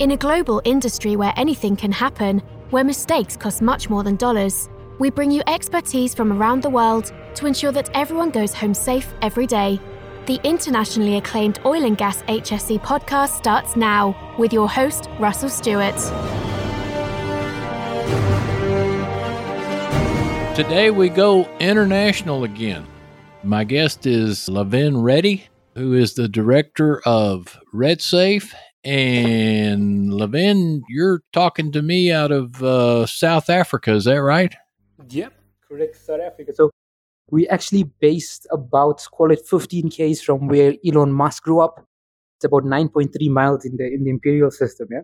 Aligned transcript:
In 0.00 0.12
a 0.12 0.16
global 0.16 0.62
industry 0.64 1.14
where 1.14 1.34
anything 1.36 1.76
can 1.76 1.92
happen, 1.92 2.38
where 2.70 2.82
mistakes 2.82 3.36
cost 3.36 3.60
much 3.60 3.90
more 3.90 4.02
than 4.02 4.16
dollars, 4.16 4.70
we 4.98 5.10
bring 5.10 5.30
you 5.30 5.42
expertise 5.46 6.14
from 6.14 6.32
around 6.32 6.62
the 6.62 6.70
world 6.70 7.12
to 7.34 7.44
ensure 7.44 7.70
that 7.72 7.90
everyone 7.92 8.30
goes 8.30 8.54
home 8.54 8.72
safe 8.72 9.12
every 9.20 9.46
day. 9.46 9.78
The 10.24 10.40
internationally 10.42 11.18
acclaimed 11.18 11.60
Oil 11.66 11.84
and 11.84 11.98
Gas 11.98 12.22
HSE 12.22 12.80
podcast 12.80 13.36
starts 13.36 13.76
now 13.76 14.16
with 14.38 14.54
your 14.54 14.70
host, 14.70 15.10
Russell 15.18 15.50
Stewart. 15.50 15.94
Today 20.56 20.90
we 20.90 21.10
go 21.10 21.46
international 21.58 22.44
again. 22.44 22.86
My 23.44 23.64
guest 23.64 24.06
is 24.06 24.48
Laven 24.48 25.02
Reddy, 25.02 25.46
who 25.74 25.92
is 25.92 26.14
the 26.14 26.26
director 26.26 27.02
of 27.04 27.60
RedSafe. 27.74 28.54
And 28.82 30.10
Laven, 30.10 30.82
you're 30.88 31.22
talking 31.32 31.70
to 31.72 31.82
me 31.82 32.10
out 32.10 32.32
of 32.32 32.62
uh, 32.62 33.06
South 33.06 33.50
Africa, 33.50 33.92
is 33.92 34.04
that 34.04 34.22
right? 34.22 34.54
Yep, 35.10 35.34
correct, 35.68 35.96
South 35.96 36.20
Africa. 36.20 36.54
So 36.54 36.70
we 37.30 37.46
actually 37.48 37.84
based 38.00 38.46
about 38.50 39.06
call 39.12 39.30
it 39.30 39.46
15 39.46 39.90
k's 39.90 40.22
from 40.22 40.48
where 40.48 40.74
Elon 40.86 41.12
Musk 41.12 41.42
grew 41.44 41.60
up. 41.60 41.84
It's 42.36 42.44
about 42.44 42.64
9.3 42.64 43.28
miles 43.28 43.64
in 43.64 43.76
the 43.76 43.86
in 43.86 44.04
the 44.04 44.10
imperial 44.10 44.50
system. 44.50 44.88
Yeah. 44.90 45.02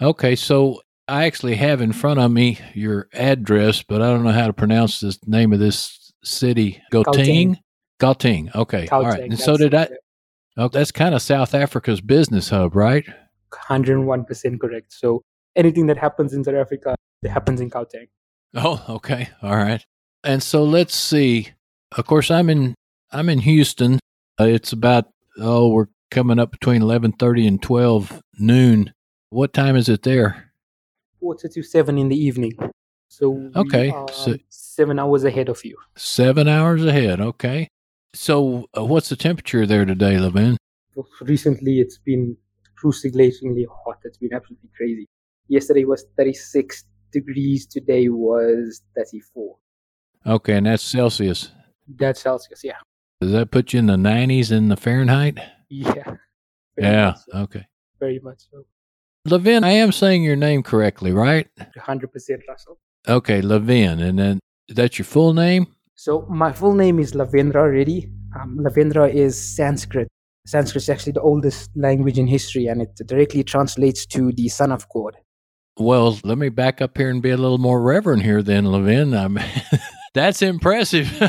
Okay, 0.00 0.34
so 0.34 0.80
I 1.06 1.26
actually 1.26 1.56
have 1.56 1.80
in 1.80 1.92
front 1.92 2.18
of 2.18 2.30
me 2.30 2.58
your 2.72 3.08
address, 3.12 3.82
but 3.82 4.00
I 4.00 4.10
don't 4.10 4.24
know 4.24 4.32
how 4.32 4.46
to 4.46 4.52
pronounce 4.52 5.00
the 5.00 5.16
name 5.26 5.52
of 5.52 5.58
this 5.58 6.12
city. 6.22 6.82
Gauteng. 6.90 7.58
Gauteng. 8.00 8.54
Okay. 8.54 8.88
All 8.88 9.02
right. 9.02 9.20
And 9.20 9.38
so 9.38 9.56
did 9.56 9.74
I. 9.74 9.88
Oh, 10.56 10.68
that's 10.68 10.92
kind 10.92 11.14
of 11.14 11.22
South 11.22 11.54
Africa's 11.54 12.00
business 12.00 12.50
hub, 12.50 12.76
right? 12.76 13.04
101% 13.52 14.60
correct. 14.60 14.92
So 14.92 15.22
anything 15.56 15.86
that 15.86 15.98
happens 15.98 16.32
in 16.32 16.44
South 16.44 16.54
Africa, 16.54 16.94
it 17.22 17.30
happens 17.30 17.60
in 17.60 17.70
Gauteng. 17.70 18.08
Oh, 18.54 18.84
okay. 18.88 19.28
All 19.42 19.56
right. 19.56 19.84
And 20.22 20.42
so 20.42 20.62
let's 20.64 20.94
see. 20.94 21.48
Of 21.96 22.06
course, 22.06 22.30
I'm 22.30 22.48
in 22.48 22.74
I'm 23.12 23.28
in 23.28 23.40
Houston. 23.40 23.98
Uh, 24.40 24.44
it's 24.44 24.72
about 24.72 25.06
oh, 25.38 25.68
we're 25.68 25.88
coming 26.10 26.38
up 26.38 26.50
between 26.50 26.82
11:30 26.82 27.48
and 27.48 27.62
12 27.62 28.22
noon. 28.38 28.92
What 29.30 29.52
time 29.52 29.76
is 29.76 29.88
it 29.88 30.02
there? 30.02 30.52
quarter 31.24 31.48
to 31.48 31.62
seven 31.62 31.96
in 31.96 32.08
the 32.10 32.16
evening. 32.16 32.52
So 33.08 33.50
okay, 33.56 33.90
so 34.12 34.36
seven 34.50 34.98
hours 34.98 35.24
ahead 35.24 35.48
of 35.48 35.64
you. 35.64 35.76
Seven 35.96 36.48
hours 36.48 36.84
ahead. 36.84 37.20
Okay. 37.20 37.68
So 38.14 38.68
uh, 38.76 38.84
what's 38.84 39.08
the 39.08 39.16
temperature 39.16 39.66
there 39.66 39.84
today, 39.84 40.14
Laven? 40.14 40.56
Recently, 41.20 41.80
it's 41.80 41.98
been 41.98 42.36
cruciatingly 42.76 43.66
hot. 43.84 43.98
It's 44.04 44.18
been 44.18 44.32
absolutely 44.32 44.70
crazy. 44.76 45.06
Yesterday 45.48 45.84
was 45.84 46.04
36 46.16 46.84
degrees. 47.12 47.66
Today 47.66 48.08
was 48.08 48.82
34. 48.96 49.56
Okay, 50.26 50.56
and 50.56 50.66
that's 50.66 50.82
Celsius. 50.82 51.50
That's 51.88 52.20
Celsius. 52.20 52.62
Yeah. 52.62 52.76
Does 53.20 53.32
that 53.32 53.50
put 53.50 53.72
you 53.72 53.80
in 53.80 53.86
the 53.86 53.96
90s 53.96 54.52
in 54.52 54.68
the 54.68 54.76
Fahrenheit? 54.76 55.38
Yeah. 55.68 56.16
Yeah. 56.76 57.14
So. 57.14 57.38
Okay. 57.42 57.64
Very 58.00 58.18
much 58.18 58.48
so. 58.50 58.64
Laven, 59.28 59.62
I 59.62 59.70
am 59.70 59.92
saying 59.92 60.24
your 60.24 60.34
name 60.34 60.64
correctly, 60.64 61.12
right? 61.12 61.48
100% 61.78 62.08
Russell. 62.48 62.80
Okay, 63.06 63.42
Laven. 63.42 64.02
And 64.02 64.18
then 64.18 64.40
that's 64.68 64.98
your 64.98 65.06
full 65.06 65.34
name? 65.34 65.68
So 65.96 66.26
my 66.28 66.52
full 66.52 66.74
name 66.74 66.98
is 66.98 67.14
Lavendra 67.14 67.70
Reddy. 67.70 68.10
Um, 68.40 68.58
Lavendra 68.60 69.08
is 69.08 69.40
Sanskrit. 69.40 70.08
Sanskrit 70.46 70.82
is 70.82 70.88
actually 70.88 71.12
the 71.12 71.22
oldest 71.22 71.70
language 71.76 72.18
in 72.18 72.26
history 72.26 72.66
and 72.66 72.82
it 72.82 72.94
directly 73.06 73.44
translates 73.44 74.04
to 74.06 74.32
the 74.32 74.48
son 74.48 74.72
of 74.72 74.86
God. 74.88 75.16
Well, 75.78 76.18
let 76.22 76.38
me 76.38 76.50
back 76.50 76.80
up 76.80 76.96
here 76.96 77.10
and 77.10 77.22
be 77.22 77.30
a 77.30 77.36
little 77.36 77.58
more 77.58 77.82
reverent 77.82 78.22
here 78.22 78.42
then, 78.42 78.64
Laven. 78.64 79.18
I'm 79.18 79.38
That's 80.14 80.42
impressive. 80.42 81.12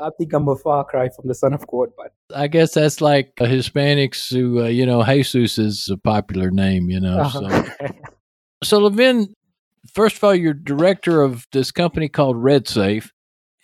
I 0.00 0.10
think 0.16 0.32
I'm 0.32 0.48
a 0.48 0.54
far 0.54 0.84
cry 0.84 1.08
from 1.08 1.26
the 1.26 1.34
Son 1.34 1.52
of 1.52 1.66
God, 1.66 1.88
but 1.96 2.12
I 2.34 2.46
guess 2.46 2.74
that's 2.74 3.00
like 3.00 3.34
Hispanics 3.34 4.32
who, 4.32 4.62
uh, 4.62 4.68
you 4.68 4.86
know, 4.86 5.02
Jesus 5.02 5.58
is 5.58 5.88
a 5.90 5.96
popular 5.96 6.52
name, 6.52 6.88
you 6.88 7.00
know. 7.00 7.18
Uh-huh. 7.18 7.40
So, 7.40 7.88
so 8.62 8.80
Laven, 8.80 9.32
first 9.92 10.16
of 10.16 10.24
all, 10.24 10.36
you're 10.36 10.54
director 10.54 11.20
of 11.22 11.46
this 11.50 11.72
company 11.72 12.08
called 12.08 12.36
RedSafe, 12.36 13.10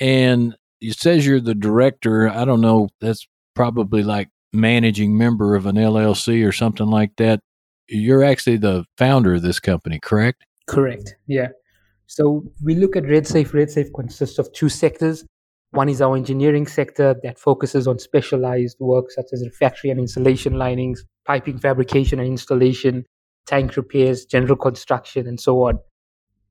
and 0.01 0.57
it 0.81 0.99
says 0.99 1.27
you're 1.27 1.41
the 1.41 1.55
director. 1.55 2.29
I 2.29 2.45
don't 2.45 2.61
know. 2.61 2.89
That's 3.01 3.27
probably 3.55 4.03
like 4.03 4.29
managing 4.53 5.17
member 5.17 5.55
of 5.55 5.67
an 5.67 5.77
LLC 5.77 6.47
or 6.47 6.53
something 6.53 6.87
like 6.87 7.13
that. 7.17 7.41
You're 7.89 8.25
actually 8.25 8.57
the 8.57 8.85
founder 8.97 9.35
of 9.35 9.43
this 9.43 9.61
company, 9.61 9.99
correct? 9.99 10.45
Correct. 10.67 11.17
Yeah. 11.27 11.49
So 12.07 12.45
we 12.63 12.75
look 12.75 12.97
at 12.97 13.05
RedSafe. 13.05 13.49
RedSafe 13.49 13.93
consists 13.95 14.39
of 14.39 14.53
two 14.53 14.69
sectors. 14.69 15.25
One 15.71 15.89
is 15.89 16.01
our 16.01 16.17
engineering 16.17 16.67
sector 16.67 17.17
that 17.25 17.39
focuses 17.39 17.89
on 17.89 17.99
specialized 17.99 18.77
work 18.79 19.11
such 19.11 19.27
as 19.33 19.45
refractory 19.45 19.91
and 19.91 19.99
insulation 19.99 20.57
linings, 20.57 21.05
piping 21.27 21.59
fabrication 21.59 22.21
and 22.21 22.29
installation, 22.29 23.05
tank 23.47 23.77
repairs, 23.77 24.25
general 24.25 24.57
construction, 24.57 25.27
and 25.27 25.41
so 25.41 25.65
on. 25.65 25.79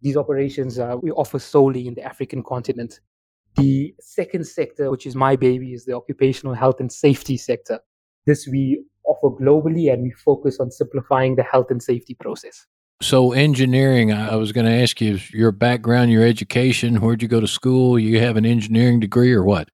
These 0.02 0.18
operations 0.18 0.78
uh, 0.78 0.98
we 1.02 1.12
offer 1.12 1.40
solely 1.40 1.88
in 1.88 1.94
the 1.94 2.03
African 2.03 2.44
continent. 2.44 3.00
The 3.56 3.94
second 4.00 4.47
sector, 4.47 4.90
which 4.90 5.06
is 5.06 5.16
my 5.16 5.36
baby, 5.36 5.74
is 5.74 5.86
the 5.86 5.94
occupational 5.94 6.53
health 6.53 6.80
and 6.80 6.91
safety 6.91 7.38
sector. 7.38 7.80
This 8.25 8.47
we 8.47 8.84
offer 9.06 9.36
globally 9.36 9.91
and 9.91 10.03
we 10.03 10.12
focus 10.12 10.59
on 10.59 10.72
simplifying 10.72 11.36
the 11.36 11.44
health 11.44 11.69
and 11.69 11.81
safety 11.81 12.16
process. 12.16 12.66
So, 13.02 13.34
engineering, 13.34 14.14
I 14.14 14.36
was 14.36 14.52
going 14.53 14.66
to 14.66 14.72
ask 14.72 15.02
you 15.02 15.19
your 15.31 15.52
background, 15.52 16.12
your 16.12 16.24
education. 16.25 17.02
Where'd 17.02 17.22
you 17.22 17.28
go 17.28 17.41
to 17.41 17.47
school? 17.47 18.00
You 18.00 18.19
have 18.22 18.38
an 18.38 18.46
engineering 18.46 19.00
degree 19.00 19.34
or 19.34 19.44
what? 19.44 19.70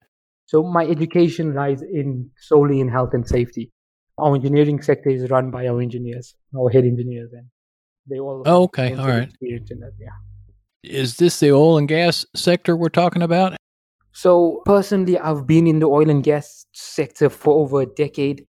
So, 0.46 0.64
my 0.64 0.84
education 0.84 1.54
lies 1.54 1.80
in 1.80 2.30
solely 2.38 2.80
in 2.80 2.88
health 2.88 3.14
and 3.14 3.26
safety. 3.26 3.70
Our 4.18 4.34
engineering 4.34 4.82
sector 4.82 5.10
is 5.10 5.30
run 5.30 5.50
by 5.50 5.68
our 5.68 5.80
engineers, 5.80 6.34
our 6.58 6.70
head 6.70 6.84
engineers, 6.84 7.30
and 7.32 7.46
they 8.08 8.18
all. 8.18 8.42
Oh, 8.44 8.64
okay, 8.64 8.94
all 8.94 9.06
right. 9.06 9.28
Experience 9.28 9.70
in 9.70 9.80
that, 9.80 9.92
yeah. 9.98 10.08
Is 10.82 11.16
this 11.16 11.38
the 11.38 11.52
oil 11.52 11.78
and 11.78 11.86
gas 11.86 12.26
sector 12.34 12.76
we're 12.76 12.88
talking 12.88 13.22
about? 13.22 13.56
So, 14.12 14.62
personally, 14.64 15.18
I've 15.18 15.46
been 15.46 15.66
in 15.66 15.78
the 15.78 15.86
oil 15.86 16.10
and 16.10 16.22
gas 16.22 16.66
sector 16.72 17.28
for 17.28 17.62
over 17.62 17.82
a 17.82 17.86
decade. 17.86 18.46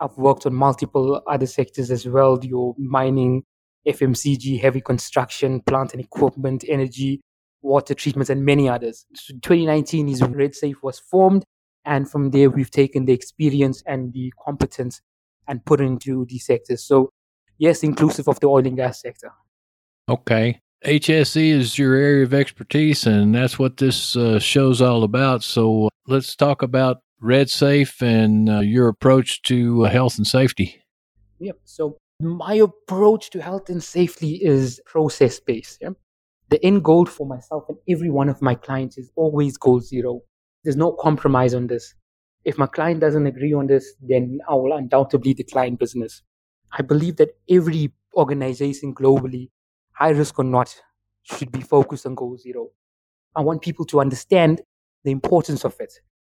I've 0.00 0.16
worked 0.16 0.44
on 0.44 0.54
multiple 0.54 1.22
other 1.26 1.46
sectors 1.46 1.90
as 1.90 2.06
well, 2.06 2.38
your 2.42 2.74
mining, 2.78 3.44
FMCG, 3.86 4.60
heavy 4.60 4.80
construction, 4.80 5.60
plant 5.60 5.92
and 5.92 6.00
equipment, 6.00 6.64
energy, 6.68 7.20
water 7.62 7.94
treatments, 7.94 8.30
and 8.30 8.44
many 8.44 8.68
others. 8.68 9.06
So 9.14 9.34
2019 9.34 10.08
is 10.08 10.20
when 10.20 10.34
RedSafe 10.34 10.82
was 10.82 10.98
formed. 10.98 11.44
And 11.84 12.10
from 12.10 12.30
there, 12.30 12.50
we've 12.50 12.70
taken 12.70 13.04
the 13.04 13.12
experience 13.12 13.82
and 13.86 14.12
the 14.12 14.32
competence 14.42 15.00
and 15.46 15.64
put 15.64 15.80
it 15.80 15.84
into 15.84 16.24
these 16.28 16.46
sectors. 16.46 16.82
So, 16.82 17.10
yes, 17.58 17.82
inclusive 17.82 18.26
of 18.28 18.40
the 18.40 18.46
oil 18.46 18.66
and 18.66 18.76
gas 18.76 19.00
sector. 19.00 19.30
Okay. 20.08 20.60
HSE 20.84 21.50
is 21.50 21.78
your 21.78 21.94
area 21.94 22.24
of 22.24 22.34
expertise, 22.34 23.06
and 23.06 23.34
that's 23.34 23.58
what 23.58 23.78
this 23.78 24.16
uh, 24.16 24.38
show's 24.38 24.82
all 24.82 25.02
about. 25.02 25.42
So, 25.42 25.86
uh, 25.86 25.88
let's 26.06 26.36
talk 26.36 26.60
about 26.60 26.98
RedSafe 27.22 28.02
and 28.02 28.50
uh, 28.50 28.60
your 28.60 28.88
approach 28.88 29.40
to 29.42 29.86
uh, 29.86 29.90
health 29.90 30.18
and 30.18 30.26
safety. 30.26 30.82
Yep. 31.38 31.56
So, 31.64 31.96
my 32.20 32.54
approach 32.54 33.30
to 33.30 33.40
health 33.40 33.70
and 33.70 33.82
safety 33.82 34.34
is 34.42 34.78
process 34.84 35.40
based. 35.40 35.78
Yeah? 35.80 35.90
The 36.50 36.62
end 36.62 36.84
goal 36.84 37.06
for 37.06 37.26
myself 37.26 37.64
and 37.70 37.78
every 37.88 38.10
one 38.10 38.28
of 38.28 38.42
my 38.42 38.54
clients 38.54 38.98
is 38.98 39.10
always 39.16 39.56
goal 39.56 39.80
zero. 39.80 40.20
There's 40.64 40.76
no 40.76 40.92
compromise 40.92 41.54
on 41.54 41.66
this. 41.66 41.94
If 42.44 42.58
my 42.58 42.66
client 42.66 43.00
doesn't 43.00 43.26
agree 43.26 43.54
on 43.54 43.68
this, 43.68 43.94
then 44.02 44.40
I 44.46 44.54
will 44.54 44.76
undoubtedly 44.76 45.32
decline 45.32 45.76
business. 45.76 46.22
I 46.70 46.82
believe 46.82 47.16
that 47.16 47.30
every 47.48 47.92
organization 48.14 48.94
globally, 48.94 49.48
high 49.94 50.10
risk 50.10 50.38
or 50.38 50.44
not, 50.44 50.74
should 51.22 51.50
be 51.50 51.60
focused 51.60 52.06
on 52.06 52.14
goal 52.14 52.36
zero. 52.36 52.68
I 53.34 53.40
want 53.40 53.62
people 53.62 53.86
to 53.86 54.00
understand 54.00 54.60
the 55.04 55.10
importance 55.10 55.64
of 55.64 55.74
it. 55.80 55.94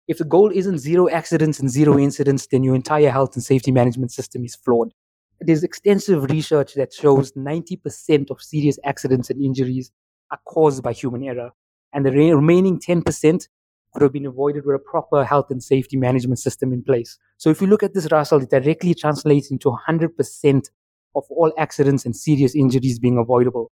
If 0.07 0.19
the 0.19 0.25
goal 0.25 0.51
isn't 0.55 0.79
zero 0.79 1.09
accidents 1.09 1.59
and 1.61 1.71
zero 1.71 1.99
incidents, 1.99 2.47
then 2.47 2.63
your 2.63 2.75
entire 2.75 3.11
health 3.11 3.35
and 3.35 3.43
safety 3.43 3.73
management 3.73 4.13
system 4.13 4.45
is 4.45 4.55
flawed 4.55 4.93
there's 5.41 5.65
extensive 5.65 6.25
research 6.31 6.75
that 6.75 6.93
shows 6.93 7.33
90% 7.33 8.31
of 8.31 8.43
serious 8.43 8.79
accidents 8.85 9.31
and 9.31 9.43
injuries 9.43 9.91
are 10.31 10.39
caused 10.47 10.83
by 10.83 10.93
human 10.93 11.23
error. 11.25 11.51
And 11.93 12.05
the 12.05 12.11
remaining 12.11 12.81
10% 12.81 13.49
could 13.93 14.03
have 14.03 14.13
been 14.13 14.27
avoided 14.27 14.65
with 14.67 14.77
a 14.77 14.79
proper 14.79 15.25
health 15.25 15.51
and 15.51 15.63
safety 15.63 15.97
management 15.97 16.39
system 16.39 16.73
in 16.73 16.83
place. 16.83 17.19
So 17.37 17.51
if 17.51 17.61
you 17.61 17.67
look 17.67 17.83
at 17.83 17.95
this, 17.95 18.09
Russell, 18.11 18.43
it 18.43 18.51
directly 18.51 18.95
translates 18.95 19.51
into 19.51 19.77
100% 19.89 20.71
of 21.15 21.25
all 21.31 21.53
accidents 21.59 22.05
and 22.05 22.17
serious 22.17 22.55
injuries 22.55 22.99
being 22.99 23.19
avoidable. 23.19 23.71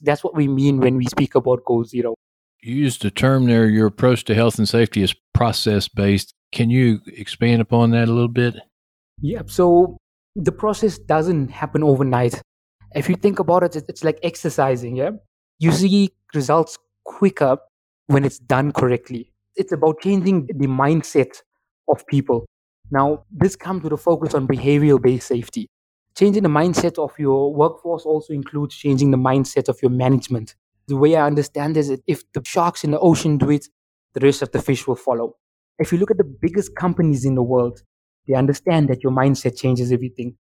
That's 0.00 0.24
what 0.24 0.34
we 0.34 0.48
mean 0.48 0.80
when 0.80 0.96
we 0.96 1.06
speak 1.06 1.34
about 1.34 1.64
goal 1.64 1.84
zero. 1.84 2.14
You 2.62 2.74
used 2.74 3.02
the 3.02 3.10
term 3.10 3.46
there, 3.46 3.68
your 3.68 3.86
approach 3.86 4.24
to 4.24 4.34
health 4.34 4.58
and 4.58 4.68
safety 4.68 5.02
is 5.02 5.14
process 5.34 5.88
based. 5.88 6.32
Can 6.52 6.70
you 6.70 7.00
expand 7.06 7.60
upon 7.60 7.90
that 7.90 8.08
a 8.08 8.12
little 8.12 8.28
bit? 8.28 8.54
Yeah. 9.20 9.42
So 9.46 9.98
the 10.34 10.52
process 10.52 10.98
doesn't 10.98 11.48
happen 11.48 11.82
overnight. 11.82 12.40
If 12.94 13.08
you 13.08 13.16
think 13.16 13.38
about 13.38 13.62
it, 13.62 13.76
it's 13.88 14.04
like 14.04 14.18
exercising. 14.22 14.96
Yeah, 14.96 15.10
you 15.58 15.72
see 15.72 16.10
results 16.34 16.78
quicker 17.04 17.58
when 18.06 18.24
it's 18.24 18.38
done 18.38 18.72
correctly. 18.72 19.32
It's 19.56 19.72
about 19.72 20.00
changing 20.00 20.46
the 20.46 20.66
mindset 20.66 21.42
of 21.88 22.06
people. 22.06 22.46
Now, 22.90 23.24
this 23.30 23.56
comes 23.56 23.82
with 23.82 23.92
a 23.92 23.96
focus 23.96 24.34
on 24.34 24.46
behavioral 24.46 25.00
based 25.00 25.28
safety. 25.28 25.68
Changing 26.16 26.44
the 26.44 26.48
mindset 26.48 26.96
of 27.02 27.18
your 27.18 27.52
workforce 27.52 28.04
also 28.04 28.32
includes 28.32 28.76
changing 28.76 29.10
the 29.10 29.16
mindset 29.16 29.68
of 29.68 29.82
your 29.82 29.90
management. 29.90 30.54
The 30.86 30.96
way 30.96 31.16
I 31.16 31.26
understand 31.26 31.76
is 31.76 31.90
if 32.06 32.22
the 32.32 32.42
sharks 32.44 32.84
in 32.84 32.92
the 32.92 33.00
ocean 33.00 33.36
do 33.36 33.50
it, 33.50 33.66
the 34.12 34.20
rest 34.20 34.40
of 34.40 34.52
the 34.52 34.62
fish 34.62 34.86
will 34.86 34.94
follow. 34.94 35.36
If 35.78 35.90
you 35.90 35.98
look 35.98 36.12
at 36.12 36.18
the 36.18 36.36
biggest 36.40 36.76
companies 36.76 37.24
in 37.24 37.34
the 37.34 37.42
world, 37.42 37.82
they 38.28 38.34
understand 38.34 38.88
that 38.90 39.02
your 39.02 39.10
mindset 39.10 39.58
changes 39.58 39.90
everything. 39.90 40.36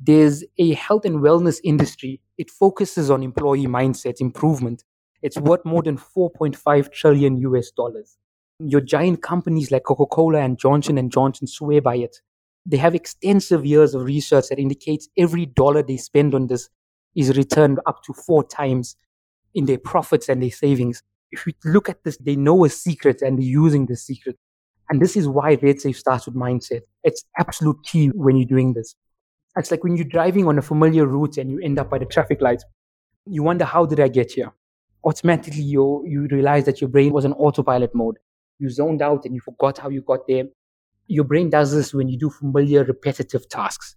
There's 0.00 0.44
a 0.58 0.72
health 0.72 1.04
and 1.04 1.16
wellness 1.18 1.60
industry. 1.62 2.22
It 2.38 2.50
focuses 2.50 3.10
on 3.10 3.22
employee 3.22 3.66
mindset 3.66 4.20
improvement. 4.20 4.84
It's 5.20 5.36
worth 5.36 5.64
more 5.64 5.82
than 5.82 5.98
4.5 5.98 6.90
trillion 6.92 7.36
US 7.38 7.70
dollars. 7.70 8.16
Your 8.60 8.80
giant 8.80 9.22
companies 9.22 9.70
like 9.70 9.84
Coca-Cola 9.84 10.38
and 10.40 10.58
Johnson 10.58 10.96
and 10.96 11.12
Johnson 11.12 11.46
swear 11.46 11.82
by 11.82 11.96
it. 11.96 12.16
They 12.68 12.76
have 12.76 12.94
extensive 12.94 13.64
years 13.64 13.94
of 13.94 14.02
research 14.02 14.48
that 14.50 14.58
indicates 14.58 15.08
every 15.16 15.46
dollar 15.46 15.82
they 15.82 15.96
spend 15.96 16.34
on 16.34 16.48
this 16.48 16.68
is 17.16 17.34
returned 17.34 17.80
up 17.86 18.02
to 18.04 18.12
four 18.12 18.44
times 18.46 18.94
in 19.54 19.64
their 19.64 19.78
profits 19.78 20.28
and 20.28 20.42
their 20.42 20.50
savings. 20.50 21.02
If 21.32 21.46
you 21.46 21.54
look 21.64 21.88
at 21.88 22.04
this, 22.04 22.18
they 22.18 22.36
know 22.36 22.66
a 22.66 22.68
secret 22.68 23.22
and 23.22 23.38
they're 23.38 23.44
using 23.46 23.86
the 23.86 23.96
secret. 23.96 24.36
And 24.90 25.00
this 25.00 25.16
is 25.16 25.26
why 25.26 25.56
RedSafe 25.56 25.96
starts 25.96 26.26
with 26.26 26.34
mindset. 26.34 26.82
It's 27.04 27.24
absolute 27.38 27.82
key 27.84 28.08
when 28.08 28.36
you're 28.36 28.46
doing 28.46 28.74
this. 28.74 28.94
It's 29.56 29.70
like 29.70 29.82
when 29.82 29.96
you're 29.96 30.04
driving 30.04 30.46
on 30.46 30.58
a 30.58 30.62
familiar 30.62 31.06
route 31.06 31.38
and 31.38 31.50
you 31.50 31.58
end 31.60 31.78
up 31.78 31.88
by 31.88 31.98
the 31.98 32.04
traffic 32.06 32.42
light. 32.42 32.62
You 33.26 33.42
wonder, 33.42 33.64
how 33.64 33.86
did 33.86 33.98
I 34.00 34.08
get 34.08 34.32
here? 34.32 34.52
Automatically, 35.04 35.62
you, 35.62 36.04
you 36.06 36.28
realize 36.30 36.64
that 36.66 36.82
your 36.82 36.88
brain 36.88 37.12
was 37.12 37.24
in 37.24 37.32
autopilot 37.32 37.94
mode. 37.94 38.18
You 38.58 38.68
zoned 38.68 39.00
out 39.00 39.24
and 39.24 39.34
you 39.34 39.40
forgot 39.40 39.78
how 39.78 39.88
you 39.88 40.02
got 40.02 40.26
there. 40.28 40.44
Your 41.08 41.24
brain 41.24 41.50
does 41.50 41.72
this 41.72 41.92
when 41.92 42.08
you 42.08 42.18
do 42.18 42.30
familiar, 42.30 42.84
repetitive 42.84 43.48
tasks. 43.48 43.96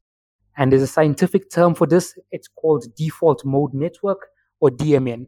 And 0.57 0.71
there's 0.71 0.81
a 0.81 0.87
scientific 0.87 1.49
term 1.49 1.75
for 1.75 1.87
this. 1.87 2.17
It's 2.31 2.47
called 2.47 2.85
default 2.95 3.45
mode 3.45 3.73
network 3.73 4.27
or 4.59 4.69
DMN. 4.69 5.27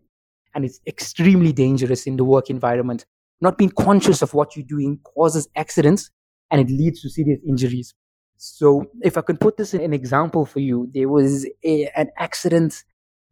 And 0.55 0.65
it's 0.65 0.79
extremely 0.87 1.51
dangerous 1.51 2.05
in 2.07 2.17
the 2.17 2.23
work 2.23 2.49
environment 2.49 3.05
not 3.43 3.57
being 3.57 3.71
conscious 3.71 4.21
of 4.21 4.33
what 4.33 4.55
you're 4.55 4.65
doing 4.65 4.97
causes 5.03 5.47
accidents 5.55 6.09
and 6.49 6.61
it 6.61 6.73
leads 6.73 7.01
to 7.01 7.09
serious 7.09 7.39
injuries. 7.47 7.93
So, 8.37 8.85
if 9.01 9.17
I 9.17 9.21
can 9.21 9.37
put 9.37 9.57
this 9.57 9.73
in 9.73 9.81
an 9.81 9.93
example 9.93 10.45
for 10.45 10.59
you, 10.59 10.89
there 10.93 11.09
was 11.09 11.45
a, 11.63 11.89
an 11.95 12.09
accident 12.17 12.83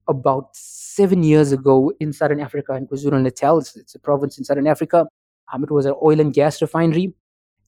about 0.07 0.49
seven 0.53 1.23
years 1.23 1.51
ago 1.51 1.91
in 1.99 2.13
southern 2.13 2.41
Africa, 2.41 2.73
in 2.75 2.87
KwaZulu 2.87 3.21
Natal. 3.21 3.59
It's, 3.59 3.75
it's, 3.75 3.95
a 3.95 3.99
province 3.99 4.37
in 4.37 4.43
southern 4.43 4.67
Africa. 4.67 5.07
Um, 5.51 5.63
it 5.63 5.71
was 5.71 5.85
an 5.85 5.95
oil 6.03 6.19
and 6.19 6.33
gas 6.33 6.61
refinery. 6.61 7.13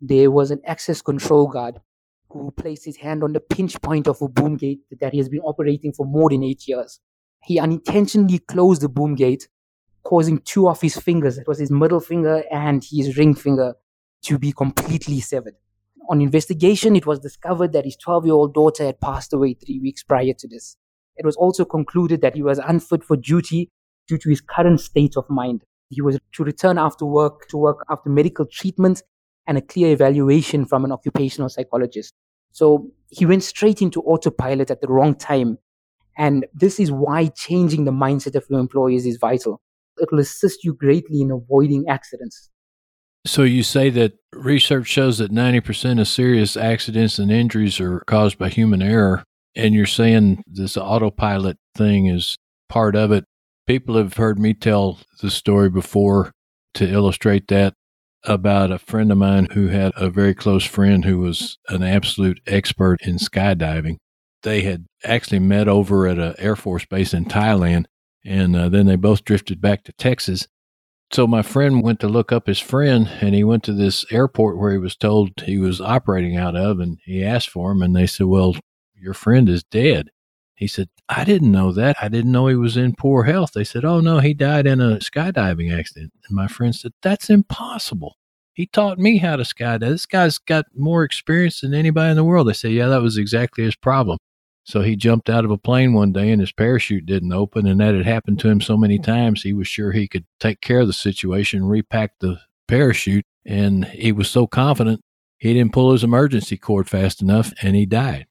There 0.06 0.30
was 0.32 0.52
an 0.52 0.62
access 0.66 1.02
control 1.02 1.48
guard 1.48 1.80
who 2.30 2.52
placed 2.52 2.84
his 2.86 2.98
hand 2.98 3.24
on 3.24 3.32
the 3.34 3.40
pinch 3.40 3.82
point 3.82 4.08
of 4.08 4.22
a 4.22 4.28
boom 4.28 4.58
gate 4.58 4.82
that 5.00 5.14
he 5.14 5.18
has 5.20 5.30
been 5.30 5.40
operating 5.42 5.94
for 5.94 6.06
more 6.06 6.30
than 6.30 6.44
eight 6.44 6.68
years. 6.68 7.00
He 7.44 7.58
unintentionally 7.60 8.40
closed 8.40 8.82
the 8.82 8.90
boom 8.90 9.16
gate 9.16 9.48
causing 10.04 10.40
two 10.40 10.68
of 10.68 10.82
his 10.82 10.98
fingers, 10.98 11.38
it 11.38 11.48
was 11.48 11.60
his 11.60 11.72
middle 11.72 12.02
finger 12.02 12.44
and 12.52 12.84
his 12.92 13.18
ring 13.18 13.34
finger, 13.34 13.76
to 14.24 14.38
be 14.38 14.52
completely 14.52 15.22
severed. 15.22 15.56
On 16.10 16.22
investigation, 16.22 16.96
it 16.98 17.06
was 17.06 17.20
discovered 17.20 17.72
that 17.74 17.86
his 17.86 17.96
12 17.96 18.26
year 18.26 18.34
old 18.36 18.54
daughter 18.54 18.86
had 18.86 19.00
passed 19.00 19.34
away 19.34 19.54
three 19.54 19.80
weeks 19.80 20.04
prior 20.04 20.34
to 20.38 20.48
this. 20.48 20.76
It 21.16 21.26
was 21.26 21.38
also 21.38 21.64
concluded 21.66 22.22
that 22.22 22.36
he 22.36 22.44
was 22.44 22.60
unfit 22.60 23.04
for 23.04 23.16
duty 23.16 23.72
due 24.08 24.18
to 24.18 24.30
his 24.30 24.42
current 24.42 24.82
state 24.82 25.16
of 25.18 25.30
mind. 25.30 25.64
He 25.90 26.02
was 26.02 26.20
to 26.34 26.44
return 26.44 26.78
after 26.78 27.06
work 27.06 27.48
to 27.50 27.58
work 27.58 27.86
after 27.90 28.10
medical 28.10 28.46
treatment 28.46 29.04
and 29.48 29.58
a 29.58 29.62
clear 29.62 29.92
evaluation 29.92 30.66
from 30.66 30.86
an 30.86 30.92
occupational 30.92 31.50
psychologist. 31.50 32.14
So 32.52 32.90
he 33.10 33.26
went 33.26 33.44
straight 33.44 33.82
into 33.82 34.02
autopilot 34.02 34.72
at 34.72 34.82
the 34.82 34.88
wrong 34.88 35.16
time. 35.16 35.58
And 36.18 36.46
this 36.54 36.80
is 36.80 36.92
why 36.92 37.28
changing 37.28 37.86
the 37.86 37.92
mindset 37.92 38.36
of 38.36 38.46
your 38.50 38.60
employees 38.60 39.06
is 39.06 39.18
vital 39.18 39.62
it 39.98 40.12
will 40.12 40.20
assist 40.20 40.64
you 40.64 40.74
greatly 40.74 41.22
in 41.22 41.32
avoiding 41.32 41.88
accidents. 41.88 42.50
So 43.26 43.44
you 43.44 43.64
say 43.64 43.90
that 43.92 44.14
research 44.34 44.88
shows 44.88 45.18
that 45.20 45.32
90% 45.32 46.02
of 46.02 46.08
serious 46.08 46.58
accidents 46.58 47.20
and 47.20 47.32
injuries 47.32 47.80
are 47.80 48.02
caused 48.02 48.38
by 48.38 48.50
human 48.50 48.82
error. 48.82 49.24
And 49.56 49.74
you're 49.74 49.86
saying 49.86 50.44
this 50.48 50.76
autopilot 50.76 51.58
thing 51.76 52.08
is 52.08 52.38
part 52.68 52.96
of 52.96 53.12
it. 53.12 53.24
People 53.66 53.96
have 53.96 54.16
heard 54.16 54.40
me 54.40 54.54
tell 54.54 55.00
the 55.22 55.32
story 55.32 55.70
before 55.70 56.32
to 56.74 56.90
illustrate 56.90 57.48
that 57.48 57.76
about 58.26 58.72
a 58.72 58.80
friend 58.80 59.12
of 59.12 59.18
mine 59.18 59.48
who 59.52 59.68
had 59.68 59.92
a 59.96 60.10
very 60.10 60.34
close 60.34 60.66
friend 60.66 61.06
who 61.06 61.20
was 61.20 61.58
an 61.70 61.84
absolute 61.84 62.40
expert 62.48 63.02
in 63.02 63.18
skydiving. 63.18 63.98
They 64.44 64.62
had 64.62 64.86
actually 65.04 65.40
met 65.40 65.68
over 65.68 66.08
at 66.08 66.20
an 66.20 66.36
Air 66.38 66.56
Force 66.56 66.86
base 66.86 67.14
in 67.14 67.26
Thailand 67.26 67.86
and 68.26 68.56
uh, 68.56 68.70
then 68.70 68.86
they 68.86 68.96
both 68.96 69.26
drifted 69.26 69.62
back 69.62 69.84
to 69.84 69.94
Texas. 69.94 70.48
So 71.12 71.28
my 71.28 71.42
friend 71.42 71.84
went 71.84 72.00
to 72.00 72.08
look 72.08 72.32
up 72.32 72.48
his 72.48 72.60
friend, 72.60 73.08
and 73.22 73.36
he 73.36 73.44
went 73.44 73.64
to 73.64 73.74
this 73.74 74.06
airport 74.12 74.58
where 74.58 74.72
he 74.72 74.78
was 74.78 74.96
told 74.96 75.32
he 75.46 75.58
was 75.58 75.80
operating 75.80 76.38
out 76.38 76.56
of, 76.56 76.80
and 76.80 76.98
he 77.06 77.24
asked 77.24 77.50
for 77.50 77.72
him, 77.72 77.82
and 77.82 77.96
they 77.96 78.08
said, 78.08 78.28
"Well, 78.28 78.56
your 78.96 79.14
friend 79.14 79.50
is 79.50 79.64
dead." 79.64 80.10
He 80.56 80.68
said, 80.68 80.90
"I 81.10 81.24
didn't 81.24 81.52
know 81.52 81.72
that. 81.74 81.96
I 82.02 82.08
didn't 82.10 82.32
know 82.32 82.48
he 82.48 82.56
was 82.56 82.78
in 82.78 82.96
poor 82.96 83.24
health." 83.24 83.54
They 83.54 83.64
said, 83.64 83.86
"Oh 83.86 84.00
no, 84.02 84.20
he 84.20 84.34
died 84.34 84.68
in 84.68 84.82
a 84.82 84.98
skydiving 84.98 85.78
accident." 85.78 86.14
And 86.28 86.36
my 86.36 86.48
friend 86.48 86.76
said, 86.76 86.94
"That's 87.02 87.30
impossible." 87.30 88.18
He 88.54 88.68
taught 88.68 89.00
me 89.00 89.18
how 89.18 89.36
to 89.36 89.44
skydive. 89.44 89.80
This 89.80 90.06
guy's 90.06 90.38
got 90.38 90.66
more 90.76 91.04
experience 91.04 91.62
than 91.62 91.74
anybody 91.74 92.12
in 92.12 92.16
the 92.16 92.24
world. 92.24 92.48
They 92.48 92.54
said, 92.54 92.72
yeah, 92.72 92.88
that 92.88 93.02
was 93.02 93.18
exactly 93.18 93.64
his 93.64 93.76
problem. 93.76 94.20
So 94.64 94.82
he 94.82 94.96
jumped 94.96 95.30
out 95.30 95.44
of 95.44 95.52
a 95.52 95.58
plane 95.58 95.94
one 95.94 96.14
day 96.14 96.32
and 96.32 96.40
his 96.40 96.52
parachute 96.52 97.06
didn't 97.06 97.34
open. 97.34 97.66
And 97.66 97.82
that 97.82 97.96
had 97.96 98.06
happened 98.06 98.40
to 98.40 98.50
him 98.50 98.62
so 98.62 98.78
many 98.78 99.00
times, 99.00 99.42
he 99.42 99.54
was 99.54 99.68
sure 99.68 99.92
he 99.92 100.08
could 100.08 100.26
take 100.40 100.62
care 100.62 100.82
of 100.82 100.88
the 100.88 100.94
situation, 100.94 101.66
repack 101.66 102.12
the 102.20 102.38
parachute. 102.68 103.26
And 103.46 103.86
he 103.86 104.12
was 104.12 104.30
so 104.30 104.48
confident 104.48 105.02
he 105.38 105.54
didn't 105.54 105.74
pull 105.74 105.92
his 105.92 106.04
emergency 106.04 106.56
cord 106.56 106.88
fast 106.88 107.22
enough 107.22 107.52
and 107.62 107.76
he 107.76 107.86
died. 107.86 108.28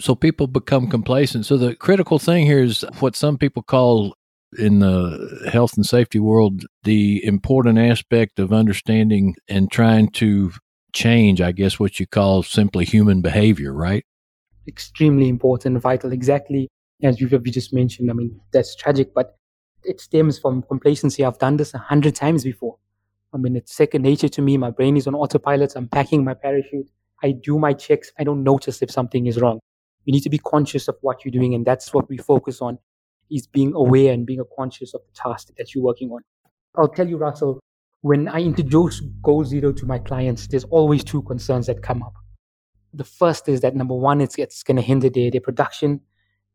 So 0.00 0.14
people 0.14 0.46
become 0.46 0.88
complacent. 0.88 1.46
So 1.46 1.56
the 1.56 1.74
critical 1.74 2.18
thing 2.18 2.46
here 2.46 2.62
is 2.62 2.84
what 3.00 3.14
some 3.14 3.38
people 3.38 3.62
call 3.62 4.14
in 4.58 4.80
the 4.80 5.48
health 5.50 5.74
and 5.76 5.86
safety 5.86 6.18
world 6.18 6.64
the 6.82 7.24
important 7.24 7.78
aspect 7.78 8.38
of 8.38 8.52
understanding 8.52 9.34
and 9.48 9.70
trying 9.70 10.08
to 10.10 10.52
change, 10.92 11.40
I 11.40 11.52
guess, 11.52 11.78
what 11.78 11.98
you 12.00 12.06
call 12.06 12.42
simply 12.42 12.84
human 12.84 13.22
behavior, 13.22 13.72
right? 13.72 14.04
extremely 14.66 15.28
important, 15.28 15.80
vital, 15.80 16.12
exactly 16.12 16.68
as 17.02 17.20
you, 17.20 17.26
just 17.26 17.72
mentioned. 17.72 18.10
I 18.10 18.14
mean, 18.14 18.40
that's 18.52 18.76
tragic, 18.76 19.12
but 19.12 19.36
it 19.84 20.00
stems 20.00 20.38
from 20.38 20.62
complacency. 20.62 21.24
I've 21.24 21.38
done 21.38 21.56
this 21.56 21.74
a 21.74 21.78
hundred 21.78 22.14
times 22.14 22.44
before. 22.44 22.76
I 23.34 23.38
mean, 23.38 23.56
it's 23.56 23.74
second 23.74 24.02
nature 24.02 24.28
to 24.28 24.42
me. 24.42 24.56
My 24.56 24.70
brain 24.70 24.96
is 24.96 25.06
on 25.06 25.14
autopilot. 25.14 25.72
I'm 25.74 25.88
packing 25.88 26.22
my 26.22 26.34
parachute. 26.34 26.88
I 27.22 27.32
do 27.32 27.58
my 27.58 27.72
checks. 27.72 28.12
I 28.18 28.24
don't 28.24 28.44
notice 28.44 28.82
if 28.82 28.90
something 28.90 29.26
is 29.26 29.40
wrong. 29.40 29.58
You 30.04 30.12
need 30.12 30.22
to 30.22 30.30
be 30.30 30.38
conscious 30.38 30.88
of 30.88 30.96
what 31.00 31.24
you're 31.24 31.32
doing, 31.32 31.54
and 31.54 31.64
that's 31.64 31.92
what 31.94 32.08
we 32.08 32.18
focus 32.18 32.60
on: 32.60 32.78
is 33.30 33.46
being 33.46 33.72
aware 33.74 34.12
and 34.12 34.26
being 34.26 34.42
conscious 34.58 34.94
of 34.94 35.00
the 35.06 35.12
task 35.14 35.48
that 35.58 35.74
you're 35.74 35.84
working 35.84 36.10
on. 36.10 36.22
I'll 36.76 36.88
tell 36.88 37.08
you, 37.08 37.16
Russell, 37.16 37.60
when 38.00 38.28
I 38.28 38.40
introduce 38.40 39.00
Goal 39.22 39.44
Zero 39.44 39.72
to 39.72 39.86
my 39.86 39.98
clients, 39.98 40.46
there's 40.46 40.64
always 40.64 41.04
two 41.04 41.22
concerns 41.22 41.66
that 41.66 41.82
come 41.82 42.02
up 42.02 42.14
the 42.94 43.04
first 43.04 43.48
is 43.48 43.60
that 43.60 43.74
number 43.74 43.94
one, 43.94 44.20
it's, 44.20 44.36
it's 44.38 44.62
going 44.62 44.76
to 44.76 44.82
hinder 44.82 45.08
their, 45.08 45.30
their 45.30 45.40
production. 45.40 46.00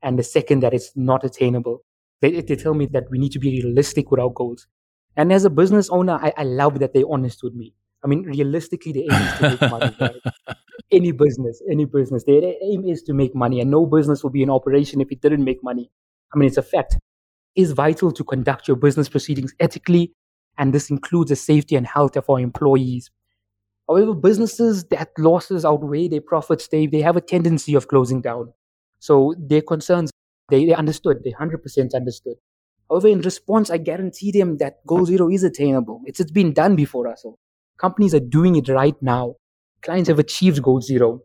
And 0.04 0.20
the 0.20 0.24
second, 0.24 0.62
that 0.62 0.74
it's 0.74 0.92
not 0.96 1.24
attainable. 1.24 1.84
They, 2.22 2.42
they 2.42 2.56
tell 2.56 2.74
me 2.74 2.86
that 2.88 3.10
we 3.10 3.18
need 3.18 3.32
to 3.32 3.40
be 3.40 3.62
realistic 3.64 4.12
with 4.12 4.20
our 4.20 4.30
goals. 4.30 4.68
And 5.16 5.34
as 5.34 5.46
a 5.46 5.50
business 5.50 5.90
owner, 5.90 6.20
I, 6.22 6.34
I 6.38 6.44
love 6.44 6.80
that 6.80 6.94
they're 6.94 7.10
honest 7.10 7.42
with 7.44 7.54
me. 7.54 7.74
I 8.04 8.08
mean, 8.08 8.24
realistically, 8.24 8.92
the 8.92 9.08
aim 9.12 9.22
is 9.22 9.34
to 9.38 9.50
make 9.50 9.72
money. 9.72 9.96
Right? 10.00 10.58
Any 10.92 11.12
business, 11.12 11.62
any 11.70 11.84
business, 11.84 12.24
their 12.24 12.42
aim 12.42 12.86
is 12.86 13.04
to 13.04 13.14
make 13.14 13.36
money, 13.36 13.60
and 13.60 13.70
no 13.70 13.86
business 13.86 14.24
will 14.24 14.30
be 14.30 14.42
in 14.42 14.50
operation 14.50 15.02
if 15.02 15.12
it 15.12 15.20
didn't 15.22 15.44
make 15.44 15.62
money. 15.62 15.92
I 16.34 16.38
mean, 16.38 16.48
it's 16.48 16.56
a 16.56 16.62
fact. 16.62 16.98
It's 17.56 17.72
vital 17.72 18.14
to 18.14 18.24
conduct 18.24 18.70
your 18.70 18.78
business 18.78 19.10
proceedings 19.10 19.54
ethically, 19.60 20.14
and 20.58 20.74
this 20.74 20.90
includes 20.90 21.30
the 21.30 21.36
safety 21.36 21.76
and 21.76 21.86
health 21.86 22.16
of 22.16 22.30
our 22.30 22.40
employees, 22.40 23.12
However, 23.88 24.14
businesses 24.14 24.84
that 24.86 25.10
losses 25.18 25.64
outweigh 25.64 26.10
their 26.10 26.22
profits, 26.22 26.68
they, 26.68 26.88
they 26.88 27.02
have 27.02 27.16
a 27.16 27.22
tendency 27.22 27.74
of 27.74 27.88
closing 27.88 28.22
down. 28.22 28.52
So 29.00 29.34
their 29.38 29.62
concerns, 29.62 30.12
they, 30.50 30.66
they 30.66 30.74
understood, 30.74 31.24
they 31.24 31.32
100% 31.32 31.94
understood. 31.96 32.36
However, 32.90 33.08
in 33.08 33.22
response, 33.22 33.70
I 33.70 33.78
guarantee 33.78 34.32
them 34.32 34.58
that 34.58 34.86
goal 34.86 35.06
zero 35.06 35.30
is 35.30 35.44
attainable. 35.44 36.02
It's, 36.06 36.20
it's 36.20 36.32
been 36.32 36.54
done 36.54 36.76
before 36.76 37.08
us. 37.08 37.26
Companies 37.80 38.14
are 38.14 38.20
doing 38.20 38.56
it 38.56 38.70
right 38.70 38.96
now. 39.02 39.36
Clients 39.82 40.10
have 40.10 40.20
achieved 40.20 40.62
goal 40.62 40.82
zero. 40.82 41.22